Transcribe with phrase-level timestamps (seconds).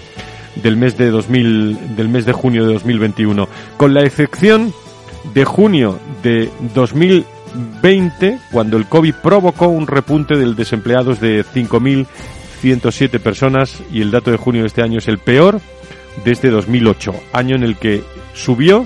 [0.56, 3.48] del mes de 2000, del mes de junio de 2021,
[3.78, 4.74] con la excepción
[5.34, 13.82] de junio de 2020, cuando el COVID provocó un repunte del desempleados de 5.107 personas
[13.92, 15.62] y el dato de junio de este año es el peor
[16.26, 18.86] desde 2008, año en el que subió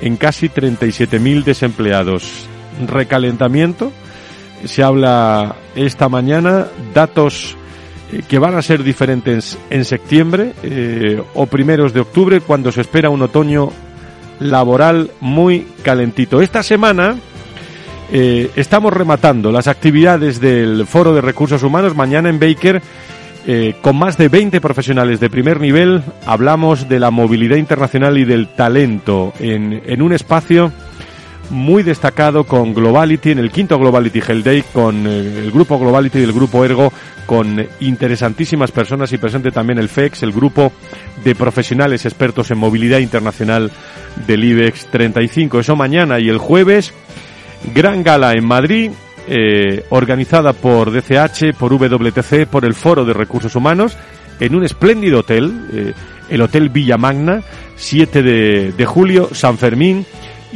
[0.00, 2.46] en casi 37.000 desempleados.
[2.86, 3.92] Recalentamiento,
[4.64, 7.56] se habla esta mañana, datos
[8.28, 13.10] que van a ser diferentes en septiembre eh, o primeros de octubre cuando se espera
[13.10, 13.70] un otoño
[14.40, 16.40] laboral muy calentito.
[16.40, 17.16] Esta semana
[18.12, 21.96] eh, estamos rematando las actividades del Foro de Recursos Humanos.
[21.96, 22.82] Mañana en Baker,
[23.80, 28.48] con más de 20 profesionales de primer nivel, hablamos de la movilidad internacional y del
[28.48, 30.72] talento en, en un espacio
[31.50, 36.22] muy destacado con Globality, en el quinto Globality Hell Day, con el grupo Globality y
[36.22, 36.92] el grupo Ergo,
[37.26, 40.72] con interesantísimas personas y presente también el FEX, el grupo
[41.24, 43.70] de profesionales expertos en movilidad internacional
[44.26, 45.60] del IBEX 35.
[45.60, 46.92] Eso mañana y el jueves,
[47.74, 48.90] gran gala en Madrid,
[49.28, 53.96] eh, organizada por DCH, por WTC, por el Foro de Recursos Humanos,
[54.38, 55.92] en un espléndido hotel, eh,
[56.28, 57.42] el Hotel Villa Magna,
[57.76, 60.06] 7 de, de julio, San Fermín,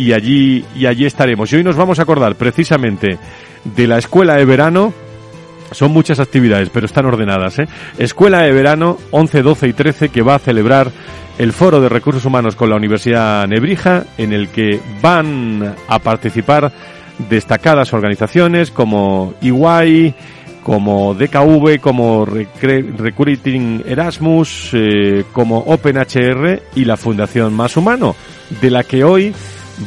[0.01, 1.53] y allí, y allí estaremos.
[1.53, 3.19] Y hoy nos vamos a acordar precisamente
[3.65, 4.95] de la escuela de verano.
[5.73, 7.59] Son muchas actividades, pero están ordenadas.
[7.59, 7.69] ¿eh?
[7.99, 10.91] Escuela de verano 11, 12 y 13 que va a celebrar
[11.39, 16.73] el Foro de Recursos Humanos con la Universidad Nebrija, en el que van a participar
[17.29, 20.15] destacadas organizaciones como EY,
[20.63, 28.17] como DKV, como Recruiting Erasmus, eh, como OpenHR y la Fundación Más Humano,
[28.63, 29.35] de la que hoy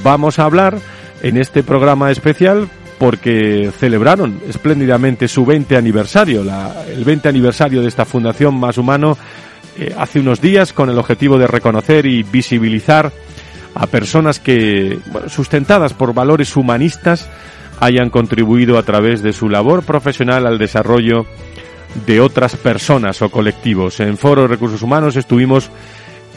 [0.02, 0.78] vamos a hablar
[1.22, 2.68] en este programa especial
[2.98, 9.18] porque celebraron espléndidamente su 20 aniversario, la, el 20 aniversario de esta Fundación Más Humano
[9.78, 13.12] eh, hace unos días con el objetivo de reconocer y visibilizar
[13.76, 17.28] a personas que, sustentadas por valores humanistas,
[17.80, 21.26] hayan contribuido a través de su labor profesional al desarrollo
[22.06, 24.00] de otras personas o colectivos.
[24.00, 25.70] En Foro de Recursos Humanos estuvimos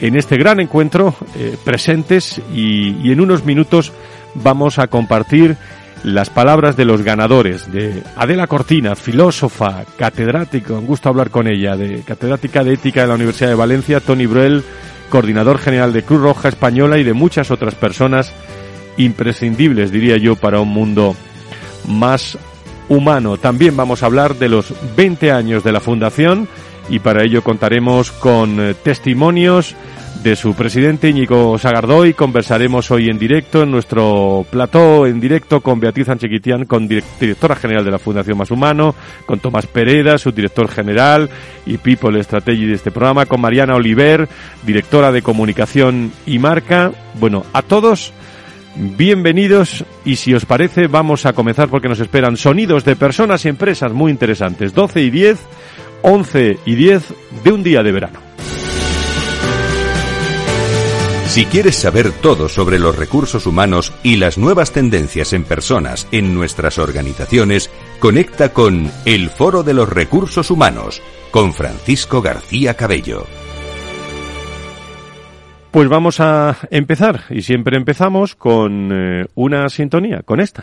[0.00, 3.92] en este gran encuentro eh, presentes y, y en unos minutos
[4.34, 5.56] vamos a compartir
[6.02, 11.76] las palabras de los ganadores, de Adela Cortina, filósofa, catedrática, un gusto hablar con ella,
[11.76, 14.62] de catedrática de ética de la Universidad de Valencia, Tony Bruel,
[15.10, 18.32] coordinador general de Cruz Roja Española y de muchas otras personas
[18.96, 21.16] imprescindibles, diría yo, para un mundo
[21.88, 22.38] más
[22.88, 23.36] humano.
[23.36, 26.48] También vamos a hablar de los 20 años de la Fundación
[26.88, 29.74] y para ello contaremos con eh, testimonios
[30.22, 32.14] de su presidente Íñigo Sagardoy.
[32.14, 37.84] Conversaremos hoy en directo en nuestro plató en directo con Beatriz Anchiquitian, con directora general
[37.84, 38.94] de la Fundación Más Humano,
[39.24, 41.28] con Tomás Pereda, su director general
[41.64, 44.28] y People Strategy de este programa, con Mariana Oliver,
[44.64, 46.92] directora de comunicación y marca.
[47.20, 48.12] Bueno, a todos
[48.76, 53.48] bienvenidos y si os parece vamos a comenzar porque nos esperan sonidos de personas y
[53.48, 54.74] empresas muy interesantes.
[54.74, 55.38] 12 y 10,
[56.02, 57.14] 11 y 10
[57.44, 58.26] de un día de verano.
[61.36, 66.32] Si quieres saber todo sobre los recursos humanos y las nuevas tendencias en personas en
[66.34, 73.26] nuestras organizaciones, conecta con El Foro de los Recursos Humanos con Francisco García Cabello.
[75.72, 80.62] Pues vamos a empezar y siempre empezamos con eh, una sintonía, con esta.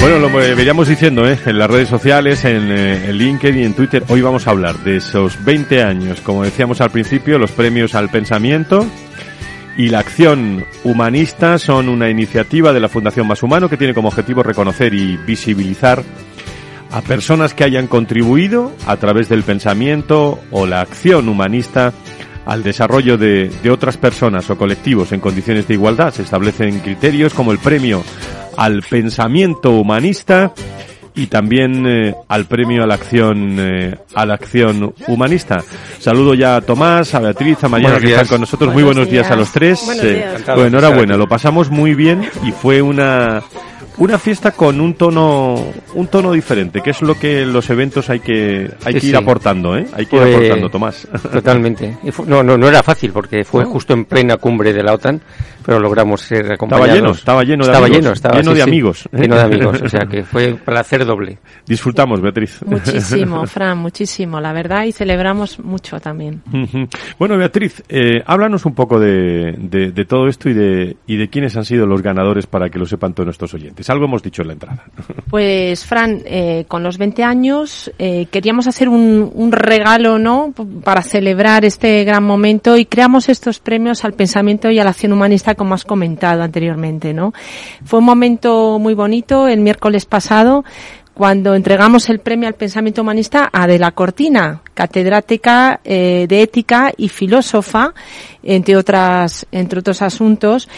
[0.00, 1.38] Bueno, lo veríamos diciendo ¿eh?
[1.44, 4.04] en las redes sociales, en, eh, en, LinkedIn y en Twitter.
[4.08, 8.08] Hoy vamos a hablar de esos 20 años, como decíamos al principio, los premios al
[8.08, 8.86] pensamiento,
[9.76, 14.08] y la acción humanista son una iniciativa de la Fundación Más Humano que tiene como
[14.08, 16.02] objetivo reconocer y visibilizar
[16.90, 21.92] a personas que hayan contribuido a través del pensamiento o la acción humanista
[22.48, 26.12] al desarrollo de, de, otras personas o colectivos en condiciones de igualdad.
[26.14, 28.02] Se establecen criterios como el premio
[28.56, 30.52] al pensamiento humanista
[31.14, 35.62] y también eh, al premio a la acción eh, a la acción humanista.
[35.98, 38.72] Saludo ya a Tomás, a Beatriz, a Mariana que están con nosotros.
[38.72, 39.80] muy buenos días, a los tres.
[40.02, 43.42] Eh, pues enhorabuena, lo pasamos muy bien y fue una
[43.98, 48.20] una fiesta con un tono un tono diferente, que es lo que los eventos hay
[48.20, 49.86] que hay que ir aportando, ¿eh?
[49.92, 51.08] Hay que ir aportando, Tomás.
[51.32, 51.96] Totalmente.
[52.26, 55.20] No, no, no era fácil porque fue justo en plena cumbre de la OTAN,
[55.68, 57.18] pero logramos ser acompañados.
[57.18, 58.00] Estaba lleno, estaba lleno de estaba amigos.
[58.00, 59.08] Lleno, estaba, lleno sí, de sí, amigos.
[59.12, 61.40] Lleno de amigos, o sea que fue placer doble.
[61.66, 62.60] Disfrutamos, Beatriz.
[62.66, 66.40] Muchísimo, Fran, muchísimo, la verdad, y celebramos mucho también.
[67.18, 71.28] bueno, Beatriz, eh, háblanos un poco de, de, de, todo esto y de, y de
[71.28, 73.90] quiénes han sido los ganadores para que lo sepan todos nuestros oyentes.
[73.90, 74.84] Algo hemos dicho en la entrada.
[75.28, 81.02] Pues, Fran, eh, con los 20 años eh, queríamos hacer un, un, regalo, ¿no?, para
[81.02, 85.54] celebrar este gran momento y creamos estos premios al pensamiento y a la acción humanista,
[85.58, 87.34] como has comentado anteriormente, ¿no?
[87.84, 90.64] Fue un momento muy bonito el miércoles pasado
[91.18, 96.92] cuando entregamos el premio al pensamiento humanista a De la Cortina, catedrática eh, de ética
[96.96, 97.92] y filósofa,
[98.40, 100.68] entre otras, entre otros asuntos,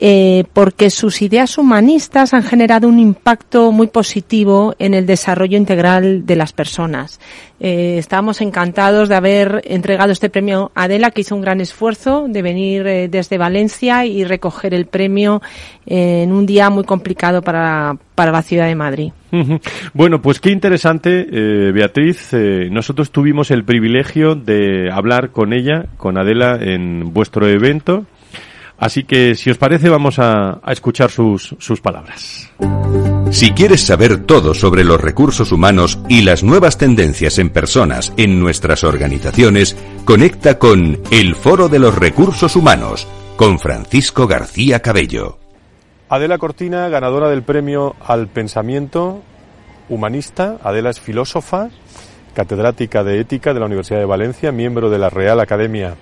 [0.00, 6.24] eh, porque sus ideas humanistas han generado un impacto muy positivo en el desarrollo integral
[6.26, 7.20] de las personas.
[7.60, 12.26] Eh, estamos encantados de haber entregado este premio a Adela, que hizo un gran esfuerzo
[12.28, 15.42] de venir eh, desde Valencia y recoger el premio
[15.84, 19.12] en un día muy complicado para, para la ciudad de Madrid.
[19.94, 22.32] Bueno, pues qué interesante, eh, Beatriz.
[22.32, 28.04] Eh, nosotros tuvimos el privilegio de hablar con ella, con Adela, en vuestro evento.
[28.80, 32.50] Así que, si os parece, vamos a, a escuchar sus, sus palabras.
[33.30, 38.40] Si quieres saber todo sobre los recursos humanos y las nuevas tendencias en personas en
[38.40, 43.06] nuestras organizaciones, conecta con El Foro de los Recursos Humanos
[43.36, 45.38] con Francisco García Cabello.
[46.08, 49.20] Adela Cortina, ganadora del premio al pensamiento
[49.90, 50.56] humanista.
[50.64, 51.68] Adela es filósofa,
[52.32, 55.96] catedrática de ética de la Universidad de Valencia, miembro de la Real Academia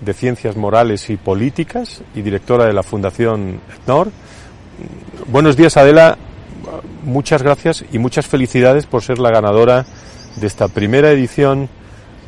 [0.00, 4.10] de Ciencias Morales y Políticas y directora de la Fundación ETNOR.
[5.26, 6.16] Buenos días, Adela.
[7.04, 9.86] Muchas gracias y muchas felicidades por ser la ganadora
[10.36, 11.68] de esta primera edición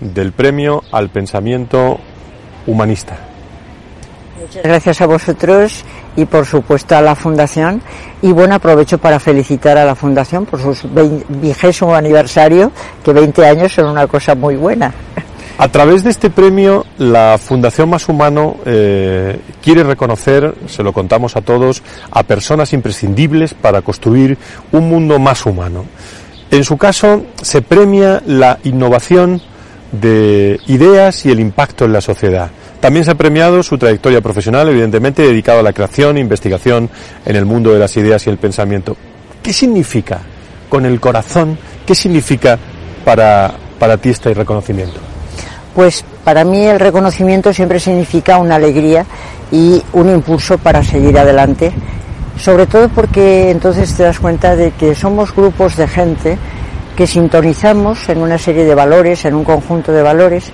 [0.00, 1.98] del premio al pensamiento
[2.66, 3.18] humanista.
[4.40, 5.84] Muchas gracias a vosotros
[6.16, 7.82] y por supuesto a la Fundación.
[8.22, 10.88] Y bueno, aprovecho para felicitar a la Fundación por su
[11.28, 12.72] vigésimo aniversario,
[13.04, 14.92] que 20 años son una cosa muy buena.
[15.62, 21.36] A través de este premio, la Fundación Más Humano eh, quiere reconocer, se lo contamos
[21.36, 24.38] a todos, a personas imprescindibles para construir
[24.72, 25.84] un mundo más humano.
[26.50, 29.42] En su caso, se premia la innovación
[29.92, 32.50] de ideas y el impacto en la sociedad.
[32.80, 36.88] También se ha premiado su trayectoria profesional, evidentemente dedicado a la creación e investigación
[37.26, 38.96] en el mundo de las ideas y el pensamiento.
[39.42, 40.22] ¿Qué significa
[40.70, 41.58] con el corazón.
[41.84, 42.58] ¿Qué significa
[43.04, 45.09] para, para ti este reconocimiento?
[45.74, 49.06] Pues para mí el reconocimiento siempre significa una alegría
[49.52, 51.72] y un impulso para seguir adelante,
[52.38, 56.38] sobre todo porque entonces te das cuenta de que somos grupos de gente
[56.96, 60.50] que sintonizamos en una serie de valores, en un conjunto de valores,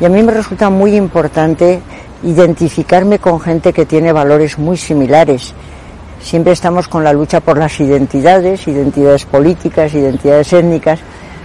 [0.00, 1.80] y a mí me resulta muy importante
[2.22, 5.52] identificarme con gente que tiene valores muy similares.
[6.22, 11.00] Siempre estamos con la lucha por las identidades, identidades políticas, identidades étnicas,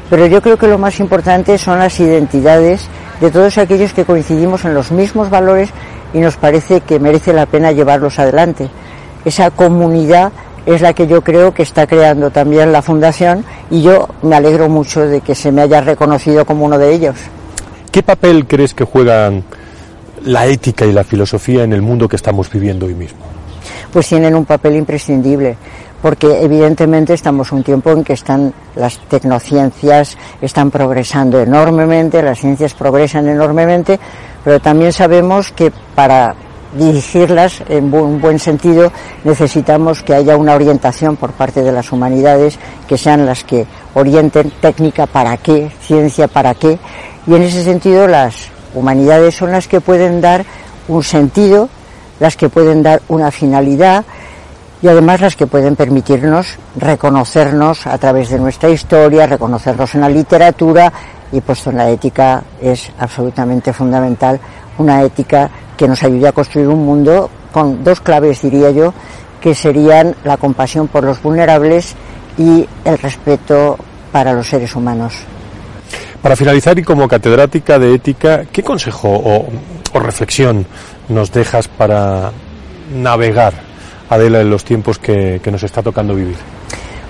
[0.10, 2.88] pero yo creo que lo más importante son las identidades
[3.22, 5.70] de todos aquellos que coincidimos en los mismos valores
[6.14, 8.70] y nos parece que merece la pena llevarlos adelante.
[9.24, 10.32] Esa comunidad
[10.66, 14.70] es la que yo creo que está creando también la Fundación y yo me alegro
[14.70, 17.16] mucho de que se me haya reconocido como uno de ellos.
[17.92, 19.44] ¿Qué papel crees que juegan
[20.24, 23.20] la ética y la filosofía en el mundo que estamos viviendo hoy mismo?
[23.94, 25.56] Pues tienen un papel imprescindible
[26.02, 32.74] porque evidentemente estamos un tiempo en que están las tecnociencias están progresando enormemente, las ciencias
[32.74, 34.00] progresan enormemente,
[34.44, 36.36] pero también sabemos que para
[36.78, 38.92] dirigirlas en un buen sentido
[39.24, 44.52] necesitamos que haya una orientación por parte de las humanidades que sean las que orienten
[44.62, 46.78] técnica para qué, ciencia para qué,
[47.28, 50.46] y en ese sentido las humanidades son las que pueden dar
[50.88, 51.70] un sentido,
[52.20, 54.06] las que pueden dar una finalidad,
[54.82, 60.10] y además las que pueden permitirnos reconocernos a través de nuestra historia, reconocernos en la
[60.10, 60.92] literatura
[61.32, 64.40] y puesto en la ética es absolutamente fundamental,
[64.78, 68.94] una ética que nos ayude a construir un mundo con dos claves, diría yo,
[69.42, 71.96] que serían la compasión por los vulnerables
[72.38, 73.78] y el respeto
[74.12, 75.14] para los seres humanos.
[76.22, 79.46] Para finalizar y como catedrática de ética, ¿qué consejo o,
[80.00, 80.66] reflexión
[81.08, 82.32] nos dejas para
[82.94, 83.54] navegar
[84.10, 86.38] Adela, en los tiempos que, nos está tocando vivir?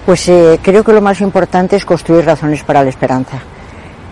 [0.05, 3.39] Pues eh, creo que lo más importante es construir razones para la esperanza.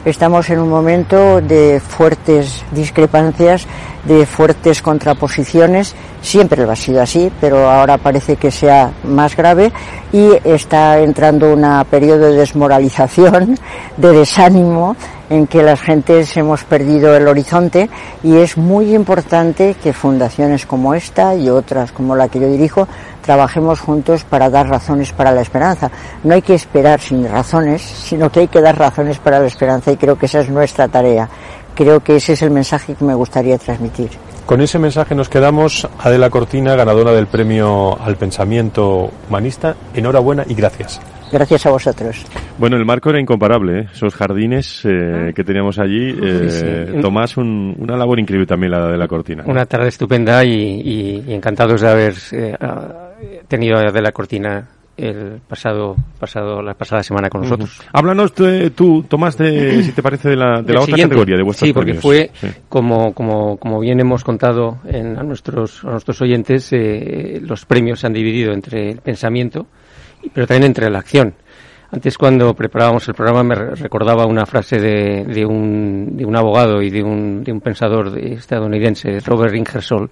[0.05, 3.65] Estamos en un momento de fuertes discrepancias,
[4.03, 5.95] de fuertes contraposiciones.
[6.21, 9.71] Siempre lo ha sido así, pero ahora parece que sea más grave
[10.11, 13.57] y está entrando un periodo de desmoralización,
[13.95, 14.97] de desánimo,
[15.33, 17.89] en que las gentes hemos perdido el horizonte
[18.21, 22.87] y es muy importante que fundaciones como esta y otras como la que yo dirijo
[23.23, 25.89] trabajemos juntos para dar razones para la esperanza.
[26.23, 29.91] No hay que esperar sin razones, sino que hay que dar razones para la esperanza
[29.91, 31.27] y creo que esa es nuestra tarea.
[31.73, 34.11] Creo que ese es el mensaje que me gustaría transmitir.
[34.45, 35.87] Con ese mensaje nos quedamos.
[35.97, 39.75] Adela Cortina, ganadora del premio al pensamiento humanista.
[39.95, 41.01] Enhorabuena y gracias.
[41.33, 42.23] Gracias a vosotros.
[42.59, 43.87] Bueno, el marco era incomparable, ¿eh?
[43.91, 45.33] esos jardines eh, ah.
[45.33, 46.15] que teníamos allí.
[46.21, 49.43] Eh, Tomás, una labor increíble también la de la cortina.
[49.47, 52.13] Una tarde estupenda y, encantados de haber
[53.47, 57.81] tenido de la cortina el pasado, pasado la pasada semana con nosotros.
[57.91, 58.31] Háblanos
[58.75, 61.73] tú, Tomás, de, si te parece, de la, de la otra categoría de vuestros Sí,
[61.73, 62.29] porque fue,
[62.69, 66.71] Como, como, como bien hemos contado en, a, nuestros, a nuestros oyentes,
[67.41, 69.65] los premios se han dividido entre el pensamiento,
[70.31, 71.35] pero también entre la acción.
[71.93, 76.81] Antes cuando preparábamos el programa me recordaba una frase de, de, un, de un abogado
[76.81, 80.09] y de un, de un pensador estadounidense, Robert Ingersoll,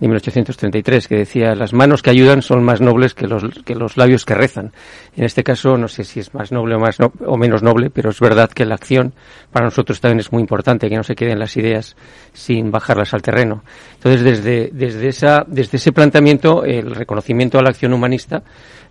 [0.00, 3.96] de 1833, que decía, las manos que ayudan son más nobles que los, que los
[3.96, 4.72] labios que rezan.
[5.16, 8.08] En este caso, no sé si es más noble o, más o menos noble, pero
[8.10, 9.12] es verdad que la acción
[9.50, 11.96] para nosotros también es muy importante, que no se queden las ideas
[12.32, 13.64] sin bajarlas al terreno.
[13.94, 18.42] Entonces, desde, desde, esa, desde ese planteamiento, el reconocimiento a la acción humanista,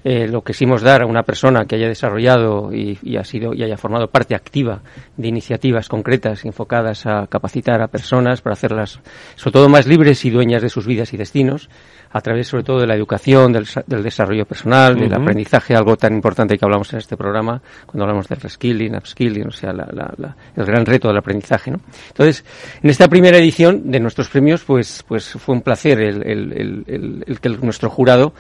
[0.04, 3.64] eh, lo quisimos dar a una persona que haya desarrollado y, y, ha sido y
[3.64, 4.82] haya formado parte activa
[5.16, 9.00] de iniciativas concretas enfocadas a capacitar a personas para hacerlas,
[9.36, 11.70] sobre todo, más libres y dueñas de sus vidas y destinos
[12.12, 13.68] a través sobre todo de la educación, del,
[14.04, 18.36] desarrollo personal, del aprendizaje, algo tan importante que hablamos en este programa, cuando hablamos de
[18.36, 21.72] reskilling, upskilling, o sea, el gran reto del aprendizaje.
[21.72, 21.80] ¿no?
[22.08, 22.46] Entonces,
[22.82, 27.40] en esta primera edición de nuestros premios, pues, pues fue un placer el, el, el
[27.40, 28.34] que nuestro jurado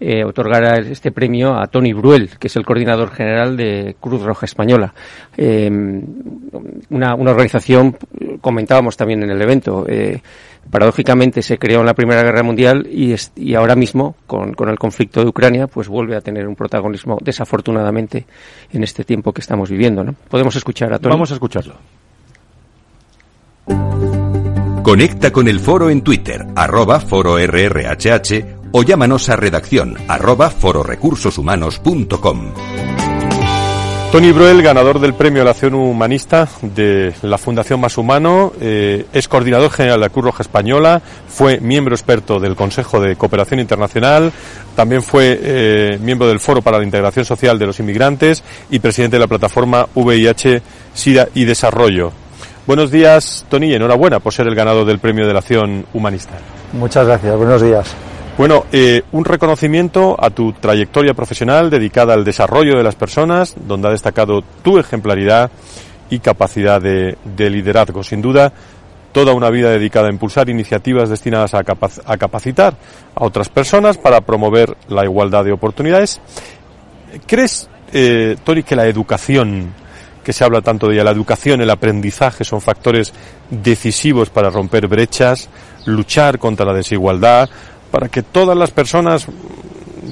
[0.00, 4.44] eh, otorgara este premio a Tony Bruel, que es el coordinador general de Cruz Roja
[4.44, 4.92] Española.
[5.36, 5.70] Eh,
[6.90, 7.96] una, organización,
[8.40, 10.20] comentábamos también en el evento, eh,
[10.70, 15.28] paradójicamente se creó en la Primera Guerra Mundial y, ahora mismo, con, el conflicto de
[15.28, 18.26] Ucrania, pues vuelve a tener un protagonismo, desafortunadamente,
[18.72, 20.02] en este tiempo que estamos viviendo.
[20.02, 20.14] ¿no?
[20.28, 21.12] Podemos escuchar a Tony.
[21.12, 21.74] Vamos a escucharlo.
[24.82, 27.38] Conecta con el foro en Twitter, arroba foro
[28.76, 32.52] o llámanos a redacción arroba fororecursoshumanos.com.
[34.10, 39.06] Tony Bruel, ganador del Premio a la Acción Humanista de la Fundación Más Humano, eh,
[39.12, 43.60] es coordinador general de la Cruz Roja Española, fue miembro experto del Consejo de Cooperación
[43.60, 44.32] Internacional,
[44.74, 49.16] también fue eh, miembro del Foro para la Integración Social de los Inmigrantes y presidente
[49.16, 50.62] de la plataforma VIH,
[50.92, 52.12] SIDA y Desarrollo.
[52.66, 56.34] Buenos días, Tony, y enhorabuena por ser el ganador del Premio de la Acción Humanista.
[56.72, 57.94] Muchas gracias, buenos días.
[58.36, 63.86] Bueno, eh, un reconocimiento a tu trayectoria profesional dedicada al desarrollo de las personas, donde
[63.86, 65.52] ha destacado tu ejemplaridad
[66.10, 68.02] y capacidad de, liderazgo.
[68.02, 68.52] Sin duda,
[69.12, 72.74] toda una vida dedicada a impulsar iniciativas destinadas a, capacitar
[73.14, 76.20] a otras personas para promover la igualdad de oportunidades.
[77.28, 79.72] ¿Crees, eh, Tori, que la educación,
[80.24, 83.12] que se habla tanto de ella, la educación, el aprendizaje son factores
[83.48, 85.48] decisivos para romper brechas,
[85.86, 87.48] luchar contra la desigualdad,
[87.94, 89.24] para que todas las personas,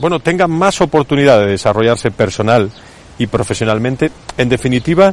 [0.00, 2.70] bueno, tengan más oportunidad de desarrollarse personal
[3.18, 5.12] y profesionalmente, en definitiva,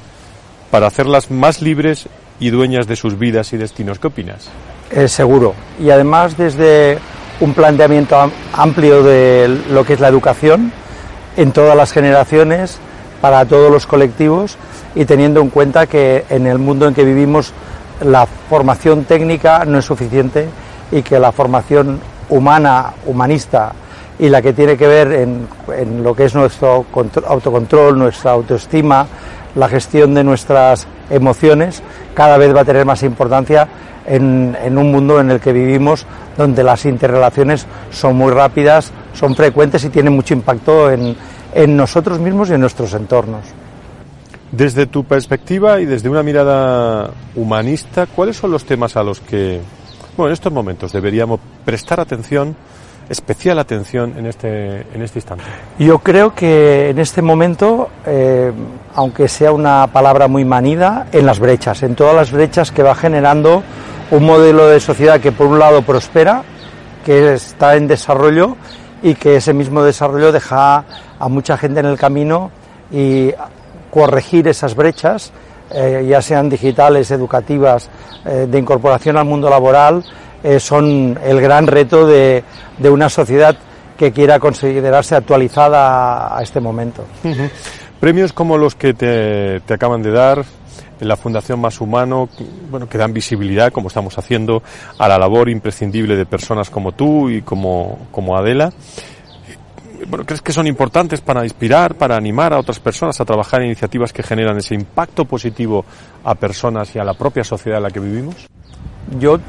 [0.69, 2.07] para hacerlas más libres
[2.39, 3.97] y dueñas de sus vidas y destinos.
[3.97, 4.49] ¿Qué opinas?
[4.91, 5.55] Es seguro.
[5.79, 6.99] Y además desde
[7.39, 10.71] un planteamiento amplio de lo que es la educación
[11.37, 12.77] en todas las generaciones,
[13.19, 14.57] para todos los colectivos
[14.93, 17.51] y teniendo en cuenta que en el mundo en que vivimos
[18.05, 20.47] la formación técnica no es suficiente
[20.91, 21.99] y que la formación
[22.29, 23.73] humana, humanista,
[24.19, 26.85] y la que tiene que ver en, lo que es nuestro
[27.27, 29.07] autocontrol, nuestra autoestima,
[29.55, 31.81] la gestión de nuestras emociones,
[32.13, 33.67] cada vez va a tener más importancia
[34.05, 36.05] en, un mundo en el que vivimos,
[36.37, 41.15] donde las interrelaciones son muy rápidas, son frecuentes y tienen mucho impacto en,
[41.53, 43.45] en nosotros mismos y en nuestros entornos.
[44.51, 49.61] Desde tu perspectiva y desde una mirada humanista, ¿cuáles son los temas a los que
[50.19, 52.53] bueno, en estos momentos deberíamos prestar atención,
[53.07, 55.45] especial atención en este, en este instante.
[55.79, 58.51] Yo creo que en este momento, eh,
[58.95, 62.95] aunque sea una palabra muy manida, en las brechas, en todas las brechas que va
[62.95, 63.63] generando
[64.11, 66.43] un modelo de sociedad que por un lado prospera,
[67.05, 68.57] que está en desarrollo
[69.01, 70.83] y que ese mismo desarrollo deja
[71.17, 72.51] a mucha gente en el camino
[72.91, 73.31] y
[73.89, 75.31] corregir esas brechas
[75.71, 77.89] eh, ya sean digitales, educativas,
[78.25, 80.03] eh, de incorporación al mundo laboral,
[80.43, 82.43] eh, son el gran reto de,
[82.79, 83.55] una sociedad
[83.97, 87.03] que quiera considerarse actualizada a, este momento.
[87.99, 90.45] Premios como los que te, te, acaban de dar
[91.01, 92.29] en la Fundación Más Humano,
[92.69, 94.63] bueno, que dan visibilidad, como estamos haciendo,
[94.97, 98.71] a la labor imprescindible de personas como tú y como, como Adela
[100.25, 104.13] ¿crees que son importantes para inspirar, para animar a otras personas a trabajar en iniciativas
[104.13, 105.85] que generan ese impacto positivo
[106.23, 108.35] a personas y a la propia sociedad en la que vivimos?
[109.19, 109.39] Yo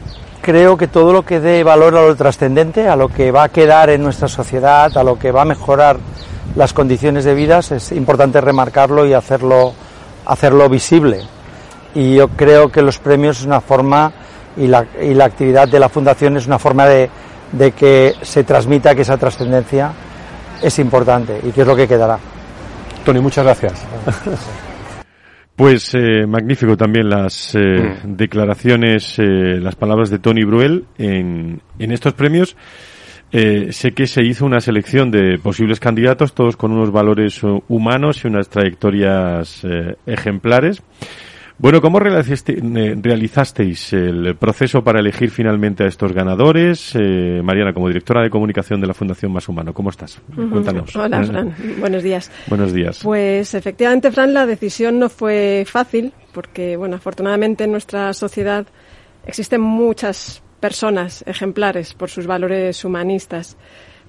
[0.40, 3.48] creo que todo lo que dé valor a lo trascendente, a lo que va a
[3.48, 5.98] quedar en nuestra sociedad, a lo que va a mejorar
[6.56, 9.72] las condiciones de vida, es importante remarcarlo y hacerlo,
[10.26, 11.20] hacerlo visible.
[11.94, 14.12] Y yo creo que los premios es una forma
[14.56, 14.86] y la,
[15.24, 17.10] actividad de la Fundación es una forma de,
[17.72, 19.92] que se transmita esa trascendencia
[20.62, 22.18] es importante y que es lo que quedará.
[23.04, 23.86] Tony, muchas gracias.
[25.60, 28.16] Pues eh, magnífico también las eh, mm.
[28.16, 32.56] declaraciones, eh, las palabras de Tony Bruel en, en estos premios.
[33.30, 38.28] sé que se hizo una selección de posibles candidatos, todos con unos valores humanos y
[38.28, 39.62] unas trayectorias
[40.06, 40.82] ejemplares.
[41.60, 46.92] Bueno, ¿cómo eh, realizasteis el proceso para elegir finalmente a estos ganadores?
[46.94, 50.22] Eh, Mariana, como directora de comunicación de la Fundación Más Humano, ¿cómo estás?
[50.34, 50.96] Cuéntanos.
[50.96, 51.54] Hola, Fran.
[51.78, 52.32] Buenos días.
[52.46, 53.00] Buenos días.
[53.02, 58.66] Pues efectivamente, Fran, la decisión no fue fácil porque, bueno, afortunadamente en nuestra sociedad
[59.26, 63.58] existen muchas personas ejemplares por sus valores humanistas.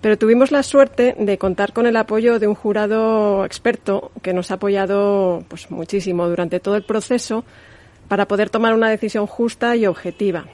[0.01, 4.49] Pero tuvimos la suerte de contar con el apoyo de un jurado experto que nos
[4.49, 7.43] ha apoyado pues, muchísimo durante todo el proceso
[8.07, 10.45] para poder tomar una decisión justa y objetiva.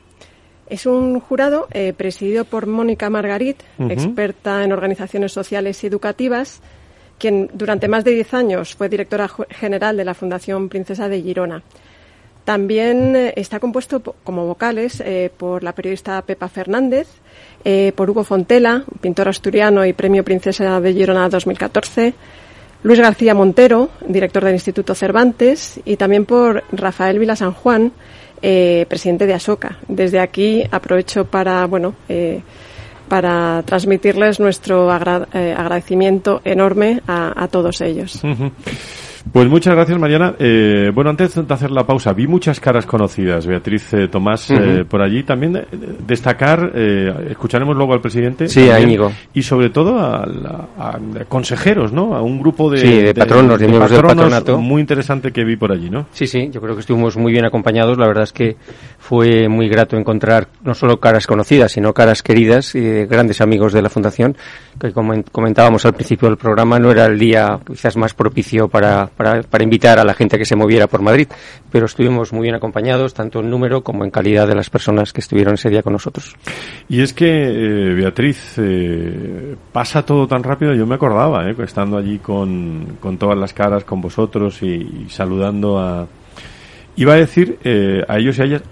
[0.69, 6.62] Es un jurado eh, presidido por Mónica Margarit, experta en organizaciones sociales y educativas,
[7.17, 11.63] quien durante más de diez años fue directora general de la Fundación Princesa de Girona.
[12.43, 17.07] También eh, está compuesto como vocales eh, por la periodista Pepa Fernández,
[17.63, 22.13] eh, por Hugo Fontela, pintor asturiano y Premio Princesa de Girona 2014,
[22.84, 27.91] Luis García Montero, director del Instituto Cervantes, y también por Rafael Vila San Juan,
[28.41, 29.78] eh, presidente de ASOCA.
[29.88, 32.41] Desde aquí aprovecho para, bueno, eh,
[33.10, 38.22] para transmitirles nuestro agradecimiento enorme a, todos ellos.
[39.33, 40.33] Pues muchas gracias, Mariana.
[40.39, 44.85] Eh, bueno, antes de hacer la pausa, vi muchas caras conocidas, Beatriz eh, Tomás, eh,
[44.87, 45.23] por allí.
[45.23, 45.65] También eh,
[46.07, 48.47] destacar, eh, escucharemos luego al presidente.
[48.47, 49.11] Sí, a Íñigo.
[49.33, 50.23] Y sobre todo a,
[50.79, 52.15] a consejeros, ¿no?
[52.15, 54.57] A un grupo de, Sí, de patronos, de miembros del patronato.
[54.59, 56.07] muy interesante que vi por allí, ¿no?
[56.11, 57.97] Sí, sí, yo creo que estuvimos muy bien acompañados.
[57.97, 58.55] La verdad es que
[58.97, 63.73] fue muy grato encontrar no solo caras conocidas, sino caras queridas y de grandes amigos
[63.73, 64.35] de la Fundación,
[64.79, 68.67] que como en- comentábamos al principio del programa, no era el día quizás más propicio
[68.67, 71.27] para, para, invitar a la gente a que se moviera por Madrid,
[71.71, 75.21] pero estuvimos muy bien acompañados, tanto en número como en calidad de las personas que
[75.21, 76.36] estuvieron ese día con nosotros.
[76.88, 80.73] Y es que, eh, Beatriz, eh, pasa todo tan rápido.
[80.73, 85.10] Yo me acordaba, eh, estando allí con, con todas las caras, con vosotros y, y
[85.10, 86.08] saludando a.
[86.95, 88.63] Iba a decir eh, a ellos y a ellas.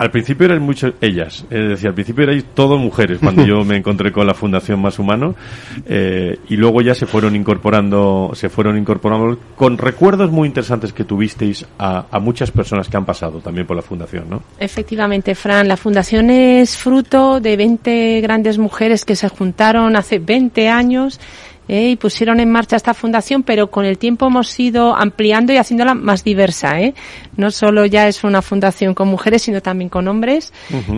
[0.00, 3.76] Al principio eran muchas ellas, es decir, al principio erais todas mujeres cuando yo me
[3.76, 5.34] encontré con la Fundación Más Humano
[5.84, 11.04] eh, y luego ya se fueron incorporando, se fueron incorporando con recuerdos muy interesantes que
[11.04, 14.42] tuvisteis a, a muchas personas que han pasado también por la Fundación, ¿no?
[14.58, 20.66] Efectivamente, Fran, la fundación es fruto de 20 grandes mujeres que se juntaron hace 20
[20.70, 21.20] años
[21.70, 25.56] eh, y pusieron en marcha esta fundación, pero con el tiempo hemos ido ampliando y
[25.56, 26.80] haciéndola más diversa.
[26.80, 26.94] ¿eh?
[27.36, 30.52] No solo ya es una fundación con mujeres, sino también con hombres,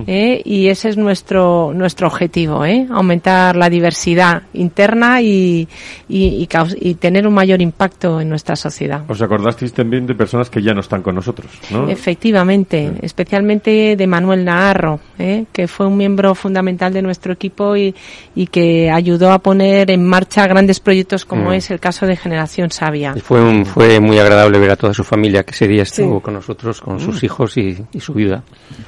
[0.06, 2.86] eh, y ese es nuestro nuestro objetivo, ¿eh?
[2.90, 5.68] aumentar la diversidad interna y,
[6.08, 6.48] y,
[6.80, 9.02] y tener un mayor impacto en nuestra sociedad.
[9.08, 11.86] Os acordasteis también de personas que ya no están con nosotros, ¿no?
[11.90, 15.44] Efectivamente, especialmente de Manuel Naharro, ¿eh?
[15.52, 17.94] que fue un miembro fundamental de nuestro equipo y,
[18.34, 21.54] y que ayudó a poner en marcha grandes proyectos como Mm.
[21.54, 23.12] es el caso de Generación Sabia.
[23.16, 26.18] Y fue, un- fue muy agradable ver a toda su familia que ese día estuvo
[26.18, 26.22] Sí.
[26.24, 28.42] con nosotros, con sus hijos y, y su viuda.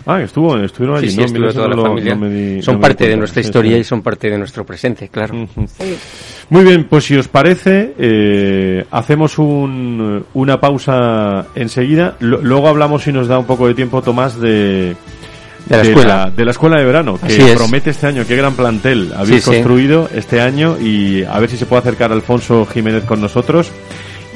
[0.06, 1.24] Ah, estuvo, estuvieron allí, Sí, sí, ¿no?
[1.26, 2.14] estuvo toda la lo- familia.
[2.14, 3.78] no di- son no parte de nuestra historia sí.
[3.80, 5.34] y son parte de nuestro presente, claro.
[6.50, 12.16] Muy bien, pues si os parece, eh, hacemos un, una pausa enseguida.
[12.20, 14.94] Lo- luego hablamos, si nos da un poco de tiempo, Tomás, de,
[15.66, 16.16] De la escuela.
[16.26, 17.56] La, de la escuela de verano, que es.
[17.56, 18.24] promete este año.
[18.26, 19.56] Qué gran plantel habéis Sí, sí.
[19.56, 23.70] construido este año y a ver si se puede acercar Alfonso Jiménez con nosotros.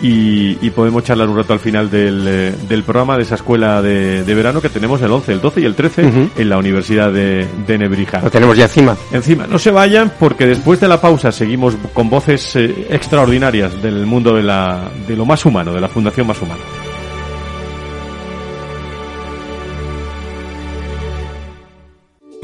[0.00, 3.82] Y, y podemos charlar un rato al final del, eh, del programa de esa escuela
[3.82, 6.30] de, de verano que tenemos el 11, el 12 y el 13 Ujú.
[6.36, 8.20] en la Universidad de, de Nebrija.
[8.22, 8.96] Lo tenemos ya encima.
[9.10, 14.06] Encima, no se vayan porque después de la pausa seguimos con voces eh, extraordinarias del
[14.06, 16.60] mundo de, la, de lo más humano, de la Fundación Más Humano.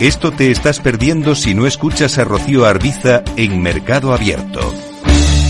[0.00, 4.74] Esto te estás perdiendo si no escuchas a Rocío Arbiza en Mercado Abierto.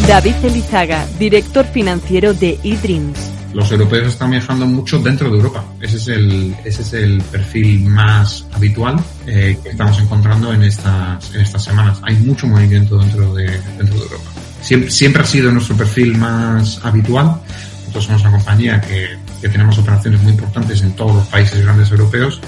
[0.06, 3.18] David Elizaga, director financiero de eDreams.
[3.54, 5.64] Los europeos están viajando mucho dentro de Europa.
[5.80, 11.34] Ese es el, ese es el perfil más habitual eh, que estamos encontrando en estas,
[11.34, 11.98] en estas semanas.
[12.02, 13.46] Hay mucho movimiento dentro de,
[13.78, 14.30] dentro de Europa.
[14.60, 17.40] Siempre, siempre ha sido nuestro perfil más habitual.
[17.80, 21.90] Nosotros somos una compañía que, que tenemos operaciones muy importantes en todos los países grandes
[21.90, 22.40] europeos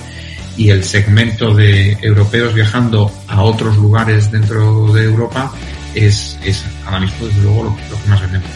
[0.56, 5.52] y el segmento de europeos viajando a otros lugares dentro de Europa
[5.94, 8.48] es, es ahora mismo desde luego lo, que más vendemos.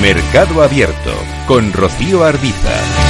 [0.00, 1.12] Mercado Abierto
[1.46, 3.09] con Rocío Arbiza.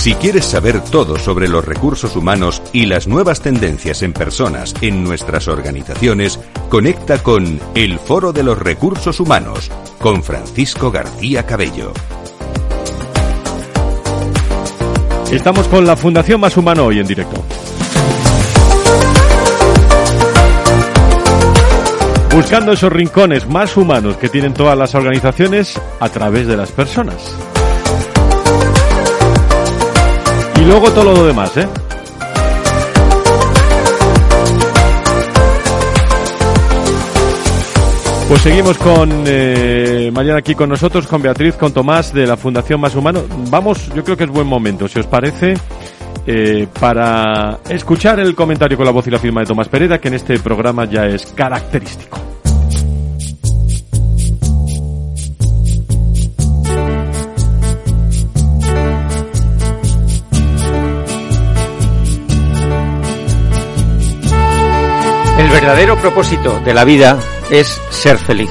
[0.00, 5.04] Si quieres saber todo sobre los recursos humanos y las nuevas tendencias en personas en
[5.04, 11.92] nuestras organizaciones, conecta con El Foro de los Recursos Humanos con Francisco García Cabello.
[15.30, 17.44] Estamos con la Fundación Más Humano hoy en directo.
[22.34, 27.36] Buscando esos rincones más humanos que tienen todas las organizaciones a través de las personas.
[30.70, 31.66] Luego todo lo demás, ¿eh?
[38.28, 42.80] Pues seguimos con eh, mañana aquí con nosotros, con Beatriz, con Tomás de la Fundación
[42.80, 43.24] Más Humano.
[43.50, 45.54] Vamos, yo creo que es buen momento, si os parece,
[46.24, 50.06] eh, para escuchar el comentario con la voz y la firma de Tomás Pereda, que
[50.06, 52.29] en este programa ya es característico.
[65.50, 67.18] Verdadero propósito de la vida
[67.50, 68.50] es ser feliz.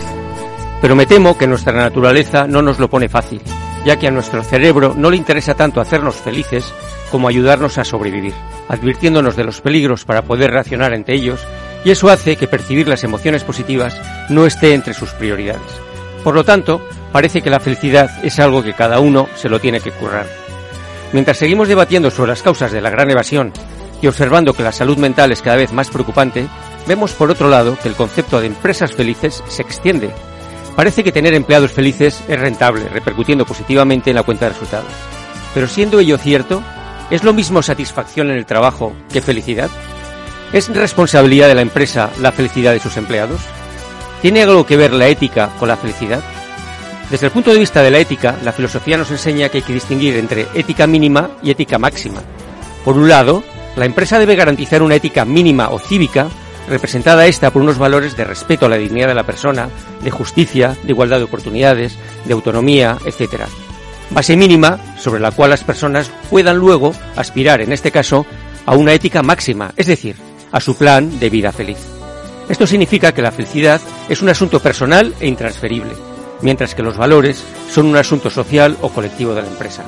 [0.82, 3.42] Pero me temo que nuestra naturaleza no nos lo pone fácil,
[3.86, 6.74] ya que a nuestro cerebro no le interesa tanto hacernos felices
[7.10, 8.34] como ayudarnos a sobrevivir,
[8.68, 11.40] advirtiéndonos de los peligros para poder reaccionar ante ellos,
[11.86, 13.96] y eso hace que percibir las emociones positivas
[14.30, 15.62] no esté entre sus prioridades.
[16.24, 19.80] Por lo tanto, parece que la felicidad es algo que cada uno se lo tiene
[19.80, 20.28] que currar.
[21.14, 23.54] Mientras seguimos debatiendo sobre las causas de la gran evasión
[24.02, 26.48] y observando que la salud mental es cada vez más preocupante,
[26.90, 30.10] vemos por otro lado que el concepto de empresas felices se extiende.
[30.76, 34.92] Parece que tener empleados felices es rentable, repercutiendo positivamente en la cuenta de resultados.
[35.54, 36.64] Pero siendo ello cierto,
[37.12, 39.70] ¿es lo mismo satisfacción en el trabajo que felicidad?
[40.52, 43.40] ¿Es responsabilidad de la empresa la felicidad de sus empleados?
[44.24, 46.24] ¿Tiene algo que ver la ética con la felicidad?
[47.12, 49.74] Desde el punto de vista de la ética, la filosofía nos enseña que hay que
[49.74, 52.24] distinguir entre ética mínima y ética máxima.
[52.84, 53.44] Por un lado,
[53.76, 56.28] la empresa debe garantizar una ética mínima o cívica,
[56.70, 59.70] representada esta por unos valores de respeto a la dignidad de la persona,
[60.02, 63.44] de justicia, de igualdad de oportunidades, de autonomía, etc.
[64.12, 68.26] Base mínima sobre la cual las personas puedan luego aspirar, en este caso,
[68.66, 70.16] a una ética máxima, es decir,
[70.52, 71.78] a su plan de vida feliz.
[72.48, 75.94] Esto significa que la felicidad es un asunto personal e intransferible,
[76.42, 79.84] mientras que los valores son un asunto social o colectivo de la empresa.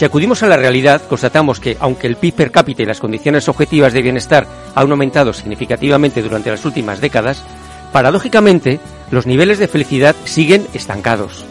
[0.00, 3.50] Si acudimos a la realidad, constatamos que, aunque el PIB per cápita y las condiciones
[3.50, 7.44] objetivas de bienestar han aumentado significativamente durante las últimas décadas,
[7.92, 11.44] paradójicamente, los niveles de felicidad siguen estancados.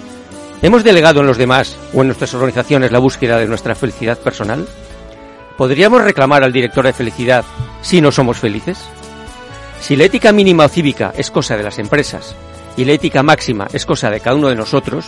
[0.63, 4.67] ¿Hemos delegado en los demás o en nuestras organizaciones la búsqueda de nuestra felicidad personal?
[5.55, 7.45] ¿Podríamos reclamar al director de felicidad
[7.83, 8.79] si no somos felices?
[9.79, 12.35] Si la ética mínima o cívica es cosa de las empresas
[12.77, 15.05] y la ética máxima es cosa de cada uno de nosotros,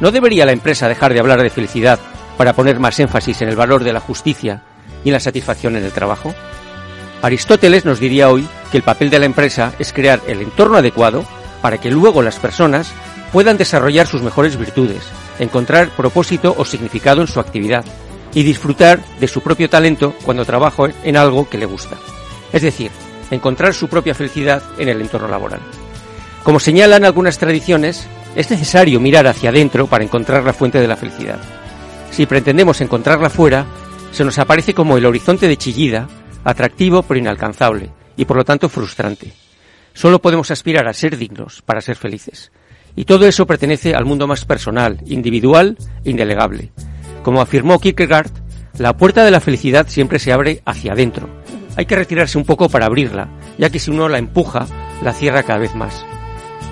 [0.00, 1.98] ¿no debería la empresa dejar de hablar de felicidad
[2.36, 4.62] para poner más énfasis en el valor de la justicia
[5.04, 6.34] y en la satisfacción en el trabajo?
[7.22, 11.24] Aristóteles nos diría hoy que el papel de la empresa es crear el entorno adecuado
[11.62, 12.92] para que luego las personas
[13.32, 15.02] puedan desarrollar sus mejores virtudes,
[15.38, 17.84] encontrar propósito o significado en su actividad
[18.34, 21.96] y disfrutar de su propio talento cuando trabaja en algo que le gusta.
[22.52, 22.90] Es decir,
[23.30, 25.60] encontrar su propia felicidad en el entorno laboral.
[26.42, 30.96] Como señalan algunas tradiciones, es necesario mirar hacia adentro para encontrar la fuente de la
[30.96, 31.38] felicidad.
[32.14, 33.66] Si pretendemos encontrarla fuera,
[34.12, 36.06] se nos aparece como el horizonte de Chillida,
[36.44, 39.32] atractivo pero inalcanzable, y por lo tanto frustrante.
[39.94, 42.52] Solo podemos aspirar a ser dignos para ser felices.
[42.94, 46.70] Y todo eso pertenece al mundo más personal, individual e indelegable.
[47.24, 48.30] Como afirmó Kierkegaard,
[48.78, 51.28] la puerta de la felicidad siempre se abre hacia adentro.
[51.74, 54.68] Hay que retirarse un poco para abrirla, ya que si uno la empuja,
[55.02, 56.06] la cierra cada vez más.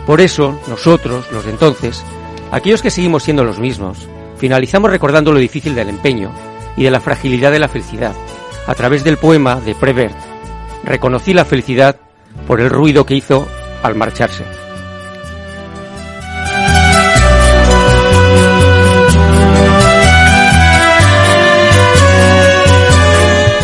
[0.06, 2.04] Por eso, nosotros, los de entonces,
[2.52, 4.06] aquellos que seguimos siendo los mismos,
[4.42, 6.32] finalizamos recordando lo difícil del empeño
[6.76, 8.12] y de la fragilidad de la felicidad,
[8.66, 10.16] a través del poema de Prevert.
[10.82, 11.94] Reconocí la felicidad
[12.48, 13.46] por el ruido que hizo
[13.84, 14.42] al marcharse.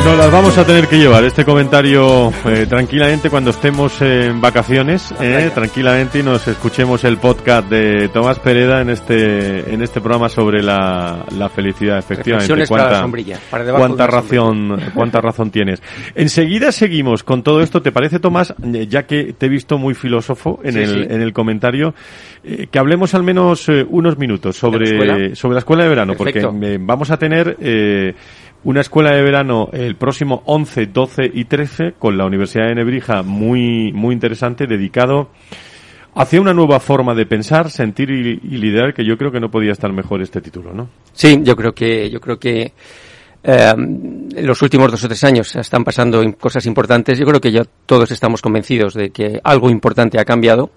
[0.09, 5.15] Nos las vamos a tener que llevar este comentario eh, tranquilamente cuando estemos en vacaciones,
[5.21, 10.31] eh, tranquilamente y nos escuchemos el podcast de Tomás Pereda en este en este programa
[10.31, 12.67] sobre la, la felicidad, efectivamente.
[12.67, 13.07] Cuánta,
[13.77, 15.83] cuánta razón, cuánta razón tienes.
[16.15, 17.83] Enseguida seguimos con todo esto.
[17.83, 21.35] ¿Te parece, Tomás, eh, ya que te he visto muy filósofo en el en el
[21.35, 21.95] comentario,
[22.45, 26.41] eh, que hablemos al menos eh, unos minutos sobre sobre la escuela de verano, porque
[26.81, 27.59] vamos a tener
[28.65, 33.23] una escuela de verano el próximo 11, 12 y 13 con la Universidad de Nebrija
[33.23, 35.31] muy, muy interesante, dedicado
[36.15, 39.73] hacia una nueva forma de pensar, sentir y, liderar, que yo creo que no podía
[39.73, 40.89] estar mejor este título, ¿no?
[41.13, 42.73] Sí, yo creo que, yo creo que
[43.43, 47.19] en los últimos dos o tres años están pasando cosas importantes.
[47.19, 50.71] Yo creo que ya todos estamos convencidos de que algo importante ha cambiado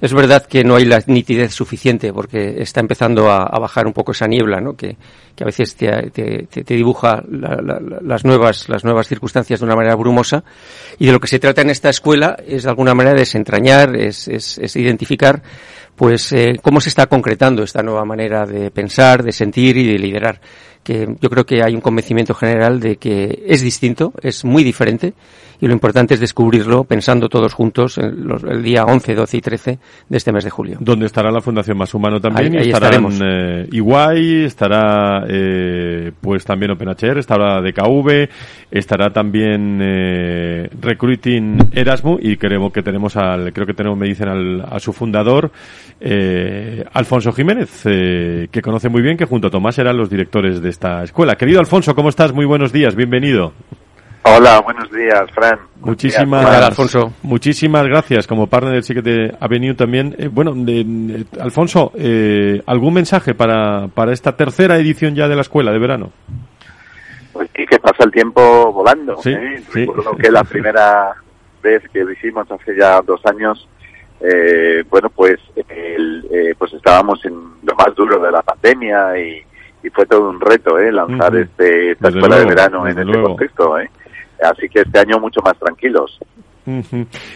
[0.00, 4.12] es verdad que no hay la nitidez suficiente porque está empezando a, bajar un poco
[4.12, 4.74] esa niebla, ¿no?
[4.76, 4.96] Que,
[5.40, 6.10] a veces te,
[6.66, 10.42] dibuja las nuevas las nuevas circunstancias de una manera brumosa.
[10.98, 14.28] Y de lo que se trata en esta escuela es de alguna manera desentrañar, es,
[14.28, 15.42] es, identificar,
[15.94, 19.98] pues eh, cómo se está concretando esta nueva manera de pensar, de sentir y de
[19.98, 20.40] liderar
[20.88, 25.12] que yo creo que hay un convencimiento general de que es distinto, es muy diferente
[25.60, 30.16] y lo importante es descubrirlo pensando todos juntos el, día 11, 12 y 13 de
[30.16, 30.78] este mes de julio.
[30.80, 32.56] Donde estará la Fundación Más Humano también.
[32.56, 33.18] Ahí, estaremos.
[33.22, 38.28] Eh, Iguay, estará eh, pues también OpenHR, estará DKV,
[38.70, 44.28] estará también eh, Recruiting Erasmus y creo que tenemos al, creo que tenemos, me dicen,
[44.28, 45.50] al, a su fundador,
[46.00, 50.62] eh, Alfonso Jiménez, eh, que conoce muy bien, que junto a Tomás eran los directores
[50.62, 51.36] de esta escuela.
[51.36, 52.32] Querido Alfonso, ¿cómo estás?
[52.32, 53.52] Muy buenos días, bienvenido.
[54.22, 55.58] Hola, buenos días, Fran.
[55.80, 57.12] Muchísimas, gracias, Alfonso.
[57.22, 60.14] Muchísimas gracias como partner del Secret Avenue también.
[60.18, 65.42] Eh, bueno, de, Alfonso, eh, ¿algún mensaje para, para esta tercera edición ya de la
[65.42, 66.12] escuela de verano?
[67.32, 69.16] Pues sí, que pasa el tiempo volando.
[69.22, 69.62] Sí, ¿eh?
[69.72, 71.12] Recuerdo que la primera
[71.62, 73.68] vez que lo hicimos hace ya dos años,
[74.20, 79.44] eh, bueno, pues, eh, pues estábamos en lo más duro de la pandemia y,
[79.94, 80.92] fue todo un reto ¿eh?
[80.92, 83.78] lanzar este, esta escuela de verano en este contexto.
[83.78, 83.88] ¿eh?
[84.42, 86.18] Así que este año mucho más tranquilos.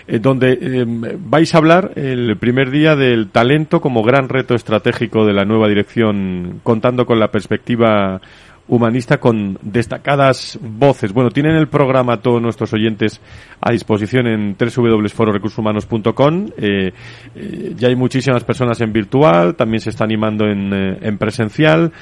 [0.07, 5.25] Eh, donde eh, vais a hablar el primer día del talento como gran reto estratégico
[5.25, 8.21] de la nueva dirección, contando con la perspectiva
[8.69, 11.13] humanista con destacadas voces.
[11.13, 13.21] Bueno, tienen el programa todos nuestros oyentes
[13.61, 16.47] a disposición en www.fororecursoshumanos.com.
[16.57, 16.93] Eh,
[17.35, 21.93] eh, ya hay muchísimas personas en virtual, también se está animando en, eh, en presencial.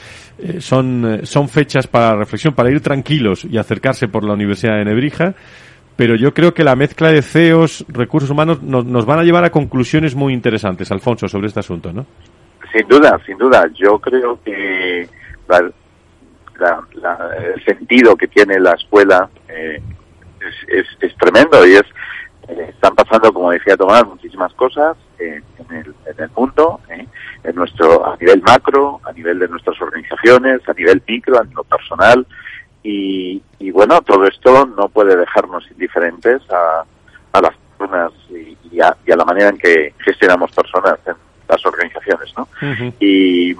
[0.43, 4.85] Eh, son, son fechas para reflexión, para ir tranquilos y acercarse por la Universidad de
[4.85, 5.35] Nebrija.
[5.97, 9.45] Pero yo creo que la mezcla de CEOs, recursos humanos, nos, nos van a llevar
[9.45, 12.07] a conclusiones muy interesantes, Alfonso, sobre este asunto, ¿no?
[12.73, 13.69] Sin duda, sin duda.
[13.75, 15.07] Yo creo que
[15.49, 15.71] la,
[17.55, 19.81] el sentido que tiene la escuela eh,
[20.69, 21.87] es, es, tremendo y es eh,
[22.59, 28.07] están pasando, como decía Tomás, muchísimas cosas eh, en, el, en el mundo, en nuestro
[28.07, 32.27] a nivel macro, a nivel de nuestras organizaciones, a nivel micro, a nivel personal
[32.83, 36.85] y, y bueno, todo esto no puede dejarnos indiferentes a,
[37.33, 41.15] a las personas y, y, a, y, a, la manera en que gestionamos personas en
[41.49, 42.49] las organizaciones, ¿no?
[43.01, 43.53] y,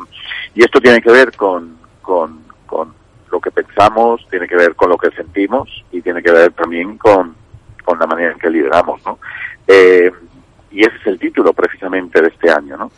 [0.55, 2.95] y esto tiene que ver con, con con
[3.33, 6.97] lo que pensamos, tiene que ver con lo que sentimos y tiene que ver también
[6.97, 7.35] con,
[7.83, 9.19] con la manera en que lideramos, ¿no?
[9.67, 10.11] Eh,
[10.71, 12.91] y ese es el título precisamente de este año, ¿no?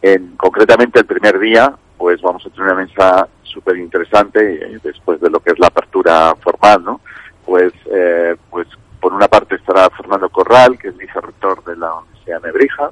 [0.00, 5.20] En, concretamente el primer día, pues vamos a tener una mesa súper interesante eh, después
[5.20, 7.00] de lo que es la apertura formal, ¿no?
[7.44, 8.68] Pues, eh, pues
[9.00, 12.90] por una parte estará Fernando Corral, que es vicerrector de la Universidad de Nebrija,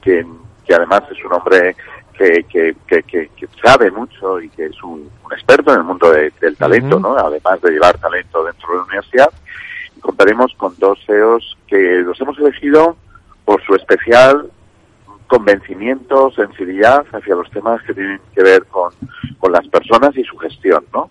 [0.00, 0.26] que,
[0.64, 1.74] que además es un hombre
[2.18, 6.56] que, que, que, que, sabe mucho y que es un, experto en el mundo del
[6.56, 7.16] talento, ¿no?
[7.16, 9.30] Además de llevar talento dentro de la universidad.
[10.00, 12.96] Contaremos con dos CEOs que los hemos elegido
[13.44, 14.50] por su especial
[15.26, 18.92] convencimiento, sensibilidad hacia los temas que tienen que ver con,
[19.38, 21.10] con las personas y su gestión, ¿no?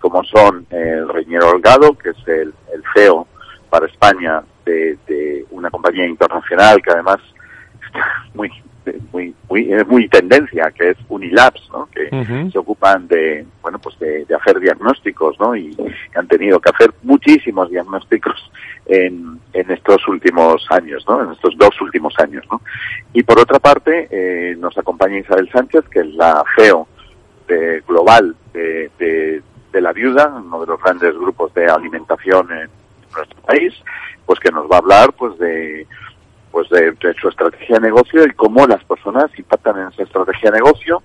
[0.00, 3.26] Como son el Reñero Holgado, que es el, el CEO
[3.68, 7.18] para España de, de una compañía internacional que además
[7.86, 8.50] está muy
[9.12, 11.88] muy muy muy tendencia que es Unilabs ¿no?
[11.92, 12.08] que
[12.50, 15.76] se ocupan de bueno pues de, hacer diagnósticos no y
[16.14, 18.50] han tenido que hacer muchísimos diagnósticos
[18.86, 22.60] en, en estos últimos años no en estos dos últimos años no
[23.12, 26.86] y por otra parte eh, nos acompaña Isabel Sánchez que es la CEO
[27.46, 32.68] de, global de, de, de la viuda uno de los grandes grupos de alimentación en
[33.14, 33.74] nuestro país
[34.26, 35.86] pues que nos va a hablar pues de
[36.50, 40.58] pues de, su estrategia de negocio y cómo las personas impactan en esa estrategia de
[40.58, 41.02] negocio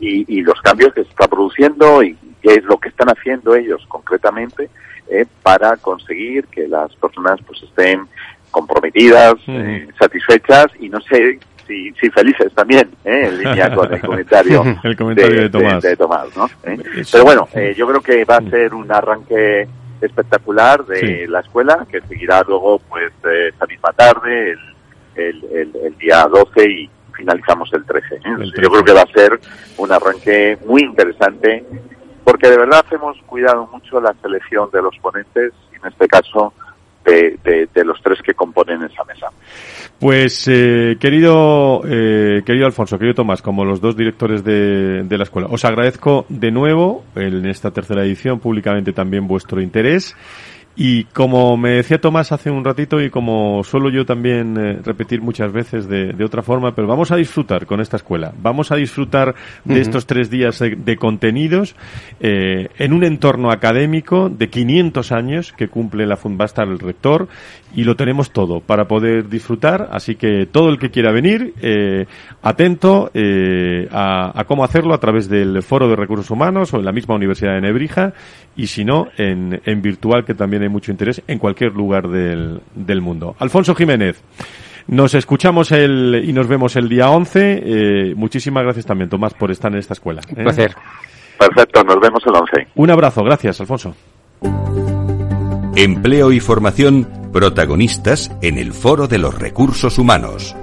[0.00, 3.54] y, y los cambios que se está produciendo y qué es lo que están haciendo
[3.54, 4.68] ellos concretamente
[5.08, 8.06] eh, para conseguir que las personas pues estén
[8.50, 13.26] comprometidas, eh, satisfechas y no sé si, si felices también, ¿eh?
[13.26, 15.82] en línea con el comentario, el comentario de, Tomás.
[15.82, 16.46] de, Tomás ¿no?
[16.62, 16.78] ¿Eh?
[17.10, 19.66] Pero bueno, eh, yo creo que va a ser un arranque
[20.00, 23.12] espectacular de la escuela, que seguirá luego pues
[23.48, 24.58] esta misma tarde, el,
[25.16, 28.20] el, el, día 12 y finalizamos el 13.
[28.60, 29.40] Yo creo que va a ser
[29.78, 31.64] un arranque muy interesante,
[32.24, 36.52] porque de verdad hemos cuidado mucho la selección de los ponentes, y en este caso
[37.04, 39.28] de, de, los tres que componen esa mesa.
[40.00, 45.24] Pues eh, querido eh, querido Alfonso, querido Tomás, como los dos directores de, de, la
[45.24, 50.16] escuela, os agradezco de nuevo en esta tercera edición públicamente también vuestro interés.
[50.76, 55.22] Y como me decía Tomás hace un ratito y como suelo yo también eh, repetir
[55.22, 58.32] muchas veces de, de, otra forma, pero vamos a disfrutar con esta escuela.
[58.42, 61.76] Vamos a disfrutar de estos tres días de, contenidos
[62.18, 67.28] eh, en un entorno académico de 500 años que cumple la Fundbastar el rector
[67.74, 69.88] y lo tenemos todo para poder disfrutar.
[69.92, 72.06] Así que todo el que quiera venir, eh,
[72.42, 76.84] atento eh, a, a, cómo hacerlo a través del Foro de Recursos Humanos o en
[76.84, 78.12] la misma Universidad de Nebrija
[78.56, 83.00] y si no, en, en virtual que también mucho interés en cualquier lugar del, del
[83.00, 83.36] mundo.
[83.38, 84.22] Alfonso Jiménez.
[84.86, 87.62] Nos escuchamos el, y nos vemos el día 11.
[87.64, 90.20] Eh, muchísimas gracias también, Tomás, por estar en esta escuela.
[90.28, 90.74] Un placer.
[91.38, 92.68] Perfecto, nos vemos el 11.
[92.74, 93.94] Un abrazo, gracias, Alfonso.
[95.76, 100.54] Empleo y formación protagonistas en el Foro de los Recursos Humanos.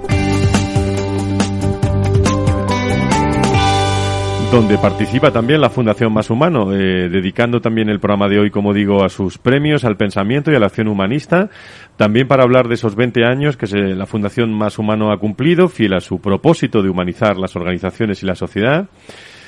[4.52, 8.74] Donde participa también la Fundación Más Humano, eh, dedicando también el programa de hoy, como
[8.74, 11.48] digo, a sus premios, al pensamiento y a la acción humanista,
[11.96, 15.70] también para hablar de esos 20 años que se, la Fundación Más Humano ha cumplido,
[15.70, 18.90] fiel a su propósito de humanizar las organizaciones y la sociedad.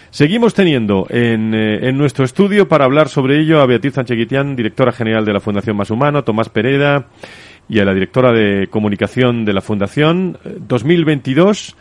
[0.09, 4.91] Seguimos teniendo en, eh, en nuestro estudio para hablar sobre ello a Beatriz Sancheguitián, directora
[4.91, 7.09] general de la Fundación Más Humano, Tomás Pereda
[7.69, 10.39] y a la directora de comunicación de la Fundación.
[10.67, 11.77] 2022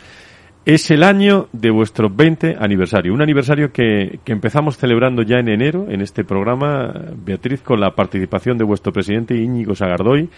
[0.65, 3.13] es el año de vuestro 20 aniversario.
[3.13, 7.95] Un aniversario que, que, empezamos celebrando ya en enero en este programa, Beatriz, con la
[7.95, 10.29] participación de vuestro presidente Íñigo Sagardoy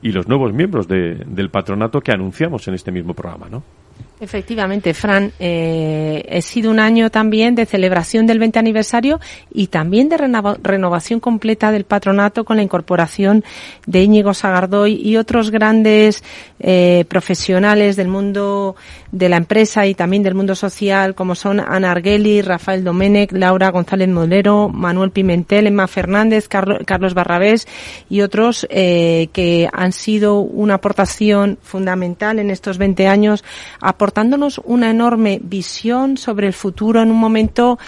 [0.00, 3.62] y los nuevos miembros de, del patronato que anunciamos en este mismo programa, ¿no?
[4.24, 9.20] Efectivamente, Fran, eh, ha sido un año también de celebración del 20 aniversario
[9.52, 13.44] y también de renova, renovación completa del patronato con la incorporación
[13.86, 16.24] de Íñigo Sagardoy y otros grandes
[16.58, 18.76] eh, profesionales del mundo
[19.12, 23.68] de la empresa y también del mundo social, como son Ana Argueli, Rafael Domenech, Laura
[23.68, 27.68] González Molero, Manuel Pimentel, Emma Fernández, Carlos, Carlos Barrabés
[28.08, 33.44] y otros eh, que han sido una aportación fundamental en estos 20 años
[34.14, 37.80] aportándonos una enorme visión sobre el futuro en un momento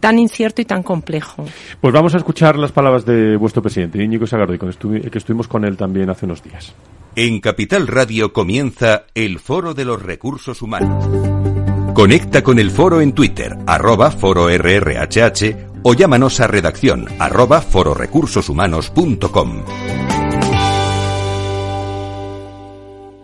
[0.00, 1.44] tan incierto y tan complejo.
[1.80, 5.76] Pues vamos a escuchar las palabras de vuestro presidente, Íñigo Sagardoy, que estuvimos con él
[5.76, 6.74] también hace unos días.
[7.14, 11.08] En Capital Radio comienza el Foro de los Recursos Humanos.
[11.94, 19.62] Conecta con el foro en Twitter, arroba foro RRHH, o llámanos a redacción, arroba fororecursoshumanos.com.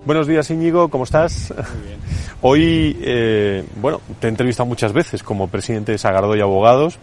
[0.06, 1.50] Buenos días, Íñigo, ¿cómo estás?
[1.56, 1.98] Muy bien.
[2.42, 6.98] Hoy, eh, bueno, te he entrevistado muchas veces como presidente de Sagardoy Abogados.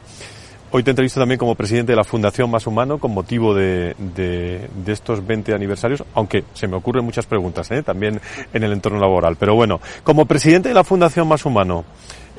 [0.70, 4.70] Hoy te entrevisto también como presidente de la Fundación Más Humano con motivo de, de,
[4.86, 7.82] de estos 20 aniversarios, aunque se me ocurren muchas preguntas ¿eh?
[7.82, 8.22] también
[8.54, 9.36] en el entorno laboral.
[9.36, 11.84] Pero bueno, como presidente de la Fundación Más Humano,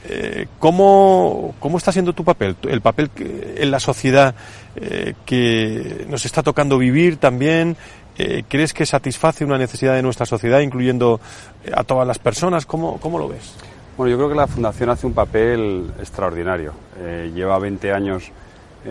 [0.08, 2.56] eh, ¿cómo, ¿cómo está siendo tu papel?
[2.62, 4.34] El papel que, en la sociedad
[4.74, 7.76] eh, que nos está tocando vivir también,
[8.18, 11.20] eh, ¿crees que satisface una necesidad de nuestra sociedad, incluyendo
[11.64, 12.66] eh, a todas las personas?
[12.66, 13.54] ¿Cómo, ¿Cómo, lo ves?
[13.96, 16.72] Bueno, yo creo que la Fundación hace un papel extraordinario.
[16.98, 18.30] Eh, lleva 20 años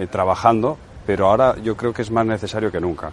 [0.10, 3.12] trabajando, pero ahora yo creo que es más necesario que nunca.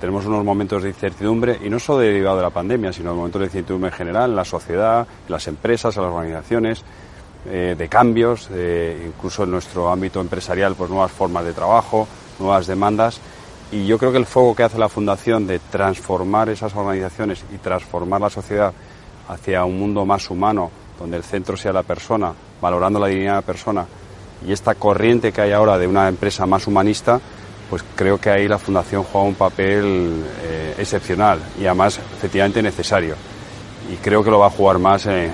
[0.00, 3.46] Tenemos unos momentos de incertidumbre, y no solo derivado de la pandemia, sino momentos de
[3.46, 6.84] incertidumbre en general, en la sociedad, en las empresas, en las organizaciones,
[7.44, 8.48] de cambios,
[9.06, 12.06] incluso en nuestro ámbito empresarial, pues nuevas formas de trabajo,
[12.38, 13.20] nuevas demandas.
[13.74, 17.58] Y yo creo que el foco que hace la Fundación de transformar esas organizaciones y
[17.58, 18.72] transformar la sociedad
[19.28, 23.38] hacia un mundo más humano, donde el centro sea la persona, valorando la dignidad de
[23.38, 23.84] la persona,
[24.46, 27.20] y esta corriente que hay ahora de una empresa más humanista,
[27.68, 33.16] pues creo que ahí la Fundación juega un papel eh, excepcional y además efectivamente necesario.
[33.92, 35.32] Y creo que lo va a jugar más, eh,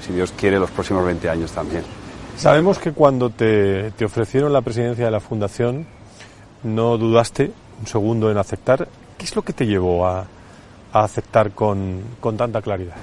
[0.00, 1.82] si Dios quiere, los próximos 20 años también.
[2.38, 5.86] Sabemos que cuando te, te ofrecieron la presidencia de la Fundación,
[6.62, 8.88] no dudaste un segundo en aceptar.
[9.18, 10.24] ¿Qué es lo que te llevó a,
[10.92, 12.96] a aceptar con, con, tanta claridad?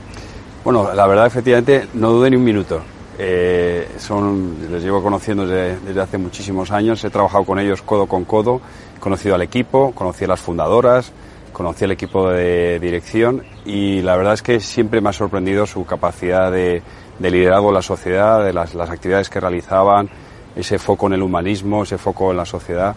[0.63, 2.82] Bueno, la verdad, efectivamente, no dudé ni un minuto.
[3.21, 8.07] eh, son, les llevo conociendo desde, desde, hace muchísimos años, he trabajado con ellos codo
[8.07, 8.61] con codo,
[8.95, 11.11] he conocido al equipo, conocí a las fundadoras,
[11.51, 15.86] conocí al equipo de dirección y la verdad es que siempre me ha sorprendido su
[15.86, 16.82] capacidad de,
[17.19, 20.09] de liderazgo en la sociedad, de las, las actividades que realizaban,
[20.55, 22.95] ese foco en el humanismo, ese foco en la sociedad.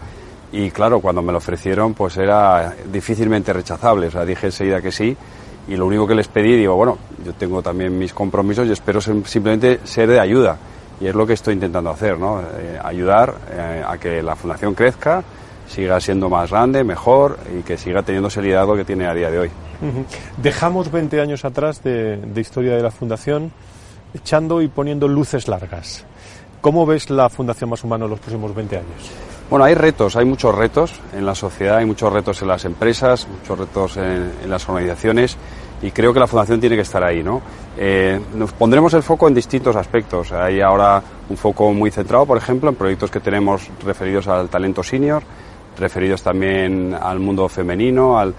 [0.53, 4.07] Y claro, cuando me lo ofrecieron, pues era difícilmente rechazable.
[4.07, 5.17] O sea, dije enseguida que sí.
[5.67, 9.01] Y lo único que les pedí, digo, bueno, yo tengo también mis compromisos y espero
[9.01, 10.57] simplemente ser de ayuda.
[11.01, 12.39] Y es lo que estoy intentando hacer, ¿no?
[12.39, 15.23] Eh, ayudar eh, a que la fundación crezca,
[15.67, 19.31] siga siendo más grande, mejor y que siga teniendo ese liderazgo que tiene a día
[19.31, 19.51] de hoy.
[20.37, 23.51] Dejamos 20 años atrás de, de historia de la fundación
[24.13, 26.05] echando y poniendo luces largas.
[26.61, 29.32] ¿Cómo ves la Fundación Más Humano en los próximos 20 años?
[29.49, 33.27] Bueno, hay retos, hay muchos retos en la sociedad, hay muchos retos en las empresas,
[33.27, 35.37] muchos retos en, las organizaciones
[35.81, 37.41] y creo que la Fundación tiene que estar ahí, ¿no?
[37.77, 40.31] Eh, nos pondremos el foco en distintos aspectos.
[40.31, 44.81] Hay ahora un foco muy centrado, por ejemplo, en proyectos que tenemos referidos al talento
[44.81, 45.21] senior,
[45.77, 48.33] referidos también al mundo femenino, al,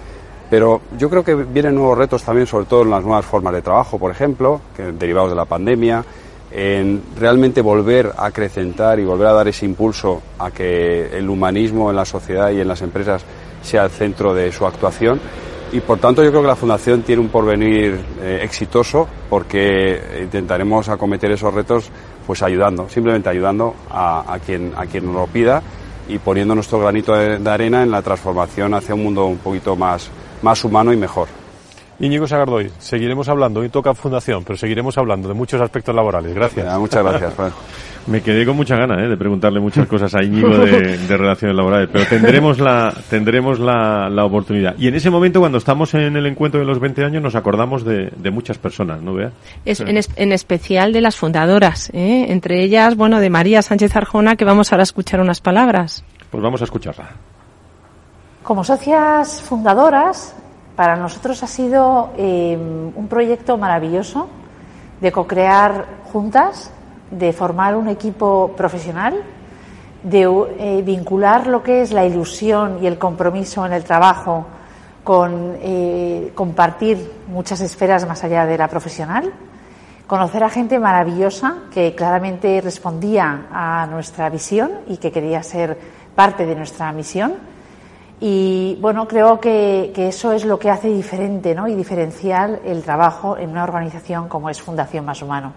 [0.51, 3.63] pero yo creo que vienen nuevos retos también, sobre todo en las nuevas formas de
[3.63, 4.61] trabajo, por ejemplo,
[4.99, 6.05] derivados de la pandemia,
[6.57, 11.91] en realmente volver a acrecentar y volver a dar ese impulso a que el humanismo
[11.91, 13.25] en la sociedad y en las empresas
[13.61, 15.21] sea el centro de su actuación.
[15.73, 20.89] Y por tanto yo creo que la Fundación tiene un porvenir eh, exitoso porque intentaremos
[20.89, 21.91] acometer esos retos
[22.25, 25.61] pues ayudando, simplemente ayudando a, quien, a quien nos lo pida
[26.07, 29.75] y poniendo nuestro granito de, de arena en la transformación hacia un mundo un poquito
[29.75, 30.09] más,
[30.41, 31.27] más humano y mejor.
[32.01, 36.35] Íñigo Sagardoy, seguiremos hablando, hoy toca Fundación, pero seguiremos hablando de muchos aspectos laborales.
[36.35, 36.67] Gracias.
[36.67, 37.35] Ya, muchas gracias.
[38.07, 39.09] Me quedé con mucha gana ¿eh?
[39.09, 44.11] de preguntarle muchas cosas a Íñigo de, de, relaciones laborales, pero tendremos la tendremos la,
[44.11, 44.75] la, oportunidad.
[44.79, 47.83] Y en ese momento, cuando estamos en el encuentro de los 20 años, nos acordamos
[47.83, 49.33] de, de muchas personas, ¿no, Bea?
[49.65, 52.27] Es, en, es, en, especial de las fundadoras, ¿eh?
[52.29, 56.05] entre ellas, bueno, de María Sánchez Arjona, que vamos ahora a escuchar unas palabras.
[56.31, 57.09] Pues vamos a escucharla.
[58.43, 60.37] Como socias fundadoras,
[60.77, 64.29] para nosotros ha sido eh, un proyecto maravilloso
[65.01, 66.71] de co-crear juntas,
[67.11, 69.23] de formar un equipo profesional,
[70.03, 70.23] de
[70.59, 74.47] eh, vincular lo que es la ilusión y el compromiso en el trabajo
[75.03, 79.33] con eh, compartir muchas esferas más allá de la profesional,
[80.07, 85.79] conocer a gente maravillosa que claramente respondía a nuestra visión y que quería ser
[86.15, 87.54] parte de nuestra misión
[88.27, 91.69] y bueno, creo que, que, eso es lo que hace diferente ¿no?
[91.69, 95.53] y diferencial el trabajo en una organización como es Fundación Más Humano.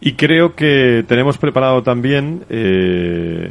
[0.00, 3.50] Y creo que tenemos preparado también, eh,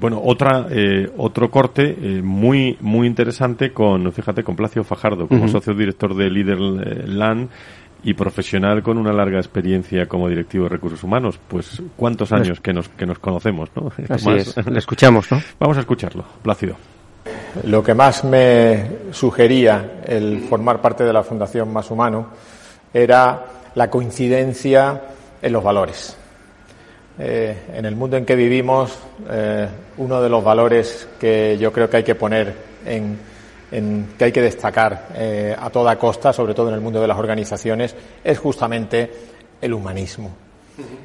[0.00, 5.44] bueno, otra, eh, otro corte eh, muy, muy interesante con, fíjate, con Placio Fajardo, como
[5.44, 5.52] uh -huh.
[5.52, 7.48] socio director de Líder Land
[8.04, 11.38] y profesional con una larga experiencia como directivo de recursos humanos.
[11.48, 13.92] Pues cuántos años que nos, que nos conocemos, ¿no?
[14.08, 15.40] Así es, le escuchamos, ¿no?
[15.58, 16.76] Vamos a escucharlo, Plácido.
[17.64, 22.28] Lo que más me sugería el formar parte de la Fundación Más Humano
[22.92, 23.44] era
[23.74, 25.00] la coincidencia
[25.40, 26.16] en los valores.
[27.18, 28.98] Eh, en el mundo en que vivimos,
[29.30, 32.54] eh, uno de los valores que yo creo que hay que poner
[32.86, 33.18] en,
[33.72, 37.08] en, que hay que destacar eh, a toda costa, sobre todo en el mundo de
[37.08, 39.10] las organizaciones, es justamente
[39.60, 40.30] el humanismo.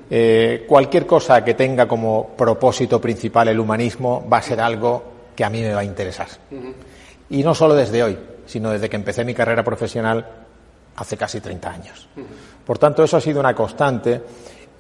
[0.09, 5.03] Eh, cualquier cosa que tenga como propósito principal el humanismo va a ser algo
[5.35, 6.27] que a mí me va a interesar.
[7.29, 10.25] Y no solo desde hoy, sino desde que empecé mi carrera profesional
[10.95, 12.09] hace casi 30 años.
[12.65, 14.21] Por tanto, eso ha sido una constante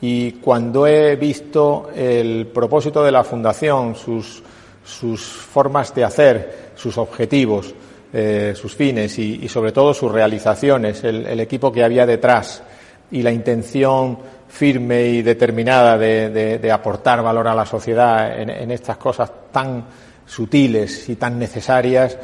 [0.01, 4.43] y cuando he visto el propósito de la Fundación, sus,
[4.87, 7.73] sus formas de hacer, sus objetivos,
[8.13, 12.63] eh, sus fines y, sobre todo sus realizaciones, el, equipo que había detrás
[13.11, 14.17] y la intención
[14.47, 19.29] firme y determinada de, de, de aportar valor a la sociedad en, en, estas cosas
[19.51, 19.85] tan
[20.25, 22.17] sutiles y tan necesarias,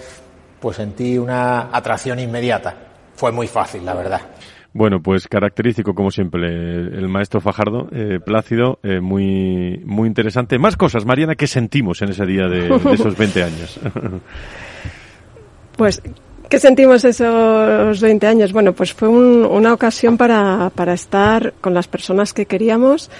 [0.59, 2.75] pues sentí una atracción inmediata.
[3.15, 4.21] Fue muy fácil, la verdad.
[4.73, 10.57] Bueno, pues característico como siempre el maestro Fajardo, eh, Plácido, eh, muy muy interesante.
[10.57, 13.79] Más cosas, Mariana, ¿qué sentimos en ese día de, de esos 20 años?
[15.77, 16.01] pues,
[16.49, 18.51] ¿qué sentimos esos 20 años?
[18.51, 23.11] Bueno, pues fue un, una ocasión para, para estar con las personas que queríamos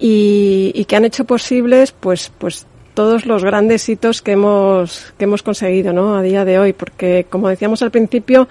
[0.00, 5.26] y, y que han hecho posibles, pues, pues todos los grandes hitos que hemos, que
[5.26, 6.16] hemos conseguido, ¿no?
[6.16, 8.48] A día de hoy, porque como decíamos al principio,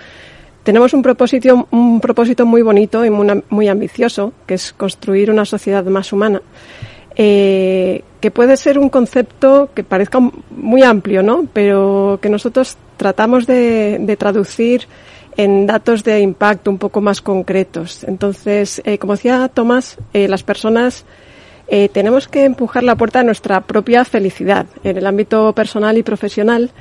[0.67, 5.85] tenemos un propósito, un propósito muy bonito y muy, ambicioso, que es construir una sociedad
[5.85, 6.41] más humana.
[7.15, 11.45] Eh, que puede ser un concepto que parezca muy amplio, ¿no?
[11.53, 14.89] Pero que nosotros tratamos de, traducir
[15.37, 18.03] en datos de impacto un poco más concretos.
[18.03, 21.05] Entonces, eh, como decía Tomás, eh, las personas
[21.93, 26.71] tenemos que empujar la puerta a nuestra propia felicidad en el ámbito personal y profesional.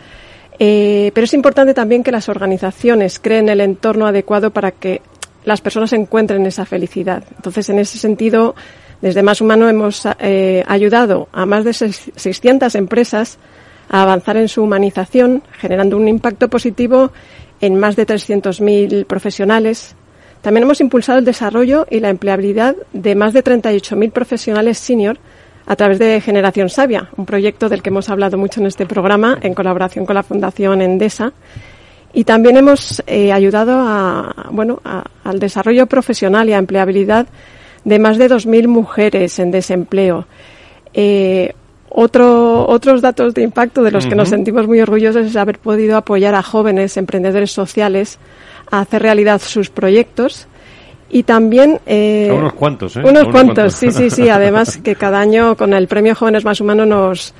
[0.58, 5.02] Pero es importante también que las organizaciones creen el entorno adecuado para que
[5.44, 7.22] las personas encuentren esa felicidad.
[7.36, 8.54] Entonces, en ese sentido,
[9.00, 10.06] desde Más Humano hemos
[10.66, 13.38] ayudado a más de 600 empresas
[13.88, 17.12] a avanzar en su humanización, generando un impacto positivo
[17.60, 19.94] en más de 300.000 profesionales.
[20.42, 25.18] También hemos impulsado el desarrollo y la empleabilidad de más de 38.000 profesionales senior
[25.66, 29.38] a través de Generación Sabia, un proyecto del que hemos hablado mucho en este programa
[29.42, 31.32] en colaboración con la Fundación Endesa.
[32.12, 34.80] Y también hemos eh, ayudado a, bueno,
[35.24, 37.26] al desarrollo profesional y a empleabilidad
[37.84, 40.26] de más de 2.000 mujeres en desempleo.
[40.94, 41.52] Eh,
[41.88, 45.96] otro, otros datos de impacto de los que nos sentimos muy orgullosos es haber podido
[45.96, 48.18] apoyar a jóvenes emprendedores sociales
[48.70, 50.46] a hacer realidad sus proyectos
[51.08, 53.02] y también eh, unos cuantos, ¿eh?
[53.04, 54.28] Unos, cuantos, sí, sí, sí.
[54.28, 57.34] Además que cada año con el premio Jóvenes Más Humanos nos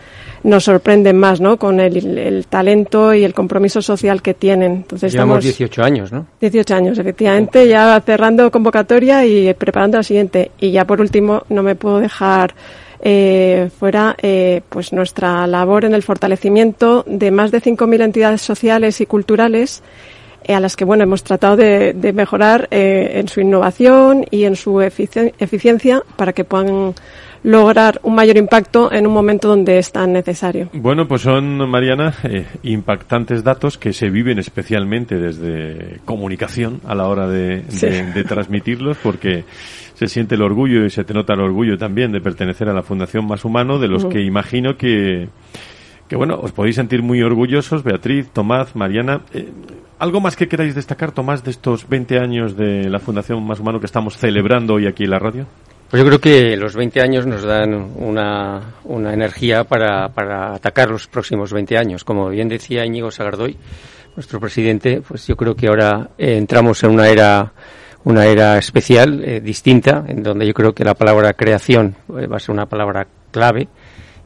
[0.47, 1.57] nos sorprenden más, ¿no?
[1.57, 4.73] Con el, talento y el compromiso social que tienen.
[4.73, 6.27] Entonces Llevamos 18 años, ¿no?
[6.41, 10.53] 18 años, efectivamente, ya cerrando convocatoria y preparando la siguiente.
[10.61, 12.55] Y ya por último, no me puedo dejar
[13.01, 19.01] eh, fuera eh, pues nuestra labor en el fortalecimiento de más de 5.000 entidades sociales
[19.01, 19.83] y culturales
[20.49, 26.03] a las que bueno hemos tratado de, mejorar en su innovación y en su eficiencia
[26.17, 26.95] para que puedan
[27.43, 30.69] lograr un mayor impacto en un momento donde es tan necesario.
[30.73, 32.15] Bueno, pues son, Mariana,
[32.63, 37.63] impactantes datos que se viven especialmente desde comunicación a la hora de
[38.27, 39.45] transmitirlos, porque
[39.97, 42.83] se siente el orgullo y se te nota el orgullo también de pertenecer a la
[42.83, 45.29] Fundación Más Humano, de los que imagino que,
[46.09, 49.23] que, bueno, os podéis sentir muy orgullosos, Beatriz, Tomás, Mariana.
[49.33, 49.51] Eh,
[49.99, 53.81] ¿Algo más que queráis destacar, Tomás, de estos 20 años de la Fundación Más Humano
[53.81, 55.47] que estamos celebrando hoy aquí en la radio?
[55.91, 60.91] Pues yo creo que los 20 años nos dan una, una energía para, para atacar
[60.91, 62.05] los próximos 20 años.
[62.05, 63.57] Como bien decía Íñigo Sagardoy,
[64.17, 67.53] nuestro presidente, pues yo creo que ahora eh, entramos en una era
[68.05, 72.41] una era especial, eh, distinta, en donde yo creo que la palabra creación va a
[72.41, 73.69] ser una palabra clave,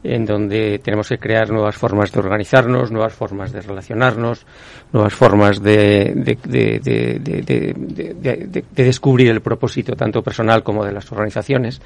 [0.03, 4.45] en donde tenemos que crear nuevas formas de organizarnos, nuevas formas de relacionarnos,
[4.91, 11.81] nuevas formas de, de, de, de descubrir el propósito tanto personal como de las organizaciones.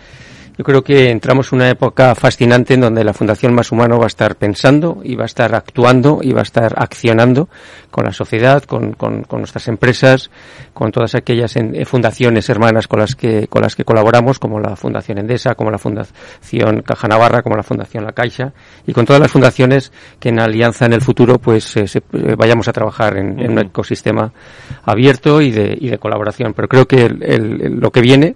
[0.58, 4.06] Yo creo que entramos en una época fascinante en donde la Fundación Más Humano va
[4.06, 7.50] a estar pensando y va a estar actuando y va a estar accionando
[7.92, 10.32] con la sociedad, con, con, con nuestras empresas,
[10.74, 14.62] con todas aquellas en, eh, fundaciones hermanas con las que con las que colaboramos, como
[14.62, 18.54] la Fundación Endesa, como la Fundación Caja Navarra, como la Fundación La Caixa
[18.88, 19.92] y con todas las fundaciones
[20.22, 24.32] que en alianza en el futuro pues eh, eh, vayamos a trabajar en, un ecosistema
[24.86, 26.54] abierto y de, y de colaboración.
[26.54, 28.36] Pero creo que el, lo que viene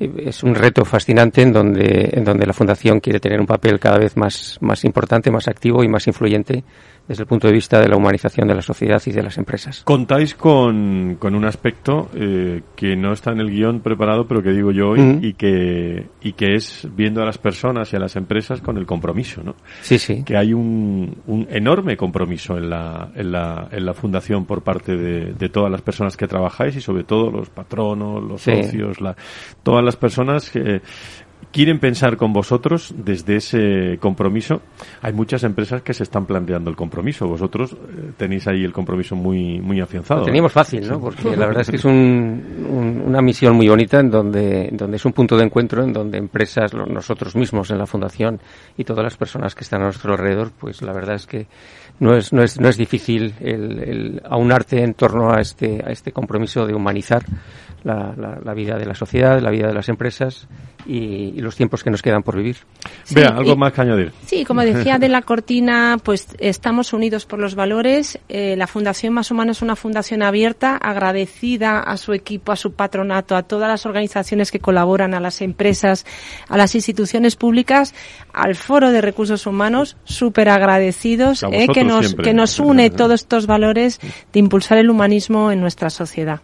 [0.00, 3.98] es un reto fascinante en donde, en donde la Fundación quiere tener un papel cada
[3.98, 6.64] vez más, más importante, más activo y más influyente
[7.08, 9.82] desde el punto de vista de la humanización de la sociedad y de las empresas.
[9.84, 14.50] Contáis con, con un aspecto eh, que no está en el guion preparado, pero que
[14.50, 18.16] digo yo hoy, y, que, y que es viendo a las personas y a las
[18.16, 19.56] empresas con el compromiso, ¿no?
[19.82, 20.22] Sí, sí.
[20.24, 24.96] Que hay un, un enorme compromiso en la, en la, en la fundación por parte
[24.96, 29.16] de, de todas las personas que trabajáis y sobre todo los patronos, los socios, la,
[29.62, 30.80] todas las personas que
[31.52, 34.62] quieren pensar con vosotros desde ese compromiso.
[35.02, 37.26] Hay muchas empresas que se están planteando el compromiso.
[37.26, 40.20] Vosotros eh, tenéis ahí el compromiso muy muy afianzado.
[40.20, 41.00] Lo teníamos fácil, ¿no?
[41.00, 45.04] Porque la verdad es que es un, una misión muy bonita en donde, donde es
[45.04, 48.40] un punto de encuentro en donde empresas, nosotros mismos en la fundación
[48.76, 51.46] y todas las personas que están a nuestro alrededor, pues la verdad es que
[51.98, 55.90] no es, no es, no es difícil el, el aunarte en torno a este, a
[55.90, 57.22] este compromiso de humanizar
[57.84, 60.48] la, la, vida de la sociedad, la vida de las empresas
[60.86, 62.56] y, los tiempos que nos quedan por vivir.
[63.10, 64.12] Vea, algo más que añadir.
[64.26, 68.18] Sí, como decía de la cortina, pues estamos unidos por los valores.
[68.28, 72.72] Eh, la Fundación Más Humano es una fundación abierta, agradecida a su equipo, a su
[72.72, 76.04] patronato, a todas las organizaciones que colaboran, a las empresas,
[76.48, 77.94] a las instituciones públicas,
[78.32, 83.46] al Foro de Recursos Humanos, súper agradecidos, eh, que, nos, que nos une todos estos
[83.46, 84.00] valores
[84.32, 86.40] de impulsar el humanismo en nuestra sociedad.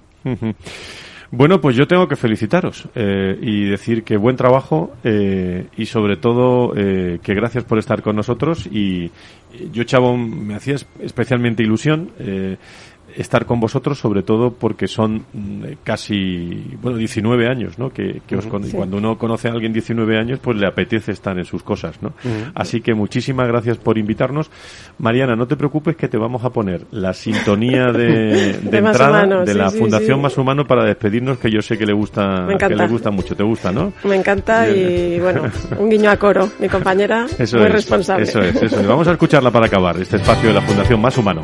[1.31, 6.17] Bueno, pues yo tengo que felicitaros eh, y decir que buen trabajo eh, y sobre
[6.17, 9.11] todo eh, que gracias por estar con nosotros y
[9.73, 12.11] yo, Chavo, me hacía especialmente ilusión
[13.17, 17.91] estar con vosotros, sobre todo porque son mm, casi, bueno, 19 años, ¿no?
[17.91, 21.45] Que, que os cuando uno conoce a alguien 19 años, pues le apetece estar en
[21.45, 22.13] sus cosas, ¿no?
[22.55, 24.51] Así que muchísimas gracias por invitarnos.
[24.99, 29.71] Mariana, no te preocupes que te vamos a poner la sintonía de, entrada de la
[29.71, 33.35] Fundación Más Humano para despedirnos, que yo sé que le gusta, que le gusta mucho.
[33.35, 33.93] ¿Te gusta, no?
[34.05, 35.43] Me encanta y, bueno,
[35.79, 36.49] un guiño a coro.
[36.59, 38.25] Mi compañera, muy responsable.
[38.25, 38.87] Eso es, eso es.
[38.87, 41.43] Vamos a escucharla para acabar, este espacio de la Fundación Más Humano.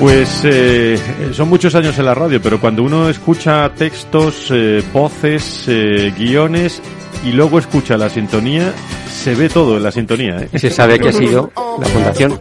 [0.00, 0.98] Pues eh,
[1.32, 6.80] son muchos años en la radio, pero cuando uno escucha textos, eh, voces, eh, guiones
[7.22, 8.72] y luego escucha la sintonía,
[9.12, 10.38] se ve todo en la sintonía.
[10.40, 10.58] ¿eh?
[10.58, 12.40] Se sabe que ha sido la fundación.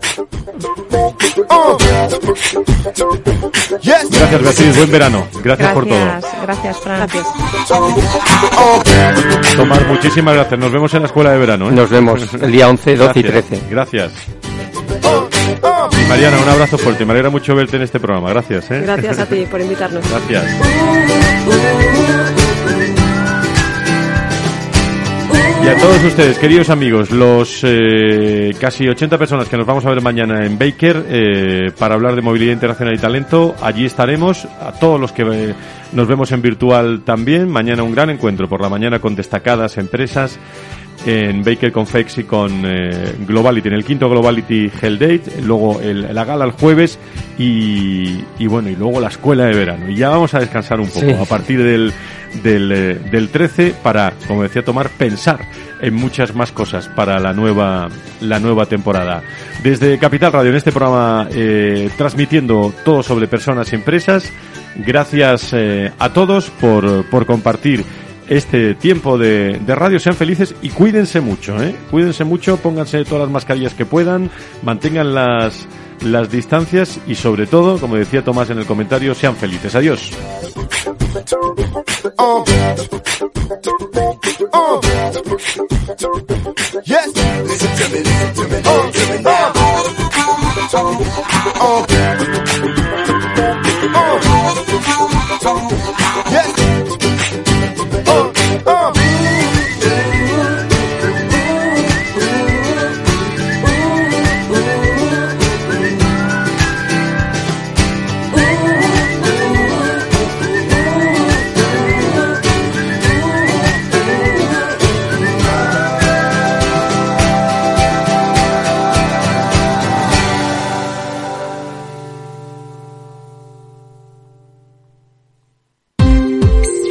[3.84, 5.28] Gracias Beatriz, buen verano.
[5.44, 6.06] Gracias, por todo.
[6.44, 6.98] Gracias, Fran.
[7.00, 7.28] Gracias.
[9.58, 10.58] Tomás, muchísimas gracias.
[10.58, 11.70] Nos vemos en la escuela de verano.
[11.72, 13.62] Nos vemos el día 11, 12 y 13.
[13.70, 14.14] Gracias.
[16.10, 17.06] Mariana, un abrazo fuerte.
[17.06, 18.30] Me alegra mucho verte en este programa.
[18.30, 18.72] Gracias.
[18.72, 18.82] ¿eh?
[18.82, 20.04] Gracias a ti por invitarnos.
[20.10, 20.46] Gracias.
[25.62, 29.90] Y a todos ustedes, queridos amigos, los eh, casi 80 personas que nos vamos a
[29.90, 34.46] ver mañana en Baker eh, para hablar de movilidad internacional y talento, allí estaremos.
[34.46, 35.54] A todos los que eh,
[35.92, 40.40] nos vemos en virtual también, mañana un gran encuentro por la mañana con destacadas empresas
[41.06, 46.14] en Baker Confex y con eh, Globality, en el quinto Globality Hell Date, luego el,
[46.14, 47.00] la gala el jueves
[47.38, 49.90] y, y, bueno, y luego la escuela de verano.
[49.90, 51.94] Y ya vamos a descansar un poco a partir del,
[52.44, 55.40] del, eh, del 13 para, como decía Tomar, pensar
[55.82, 57.90] en muchas más cosas para la nueva,
[58.22, 59.24] la nueva temporada.
[59.64, 64.32] Desde Capital Radio, en este programa, eh, transmitiendo todo sobre personas y empresas,
[64.76, 67.84] gracias eh, a todos por, por compartir
[68.30, 70.00] este tiempo de, de, radio.
[70.00, 71.76] Sean felices y cuídense mucho, ¿eh?
[71.92, 74.30] Cuídense mucho, pónganse todas las mascarillas que puedan,
[74.64, 75.68] mantengan las,
[76.02, 79.76] las distancias y sobre todo, como decía Tomás en el comentario, sean felices.
[79.76, 80.12] Adiós.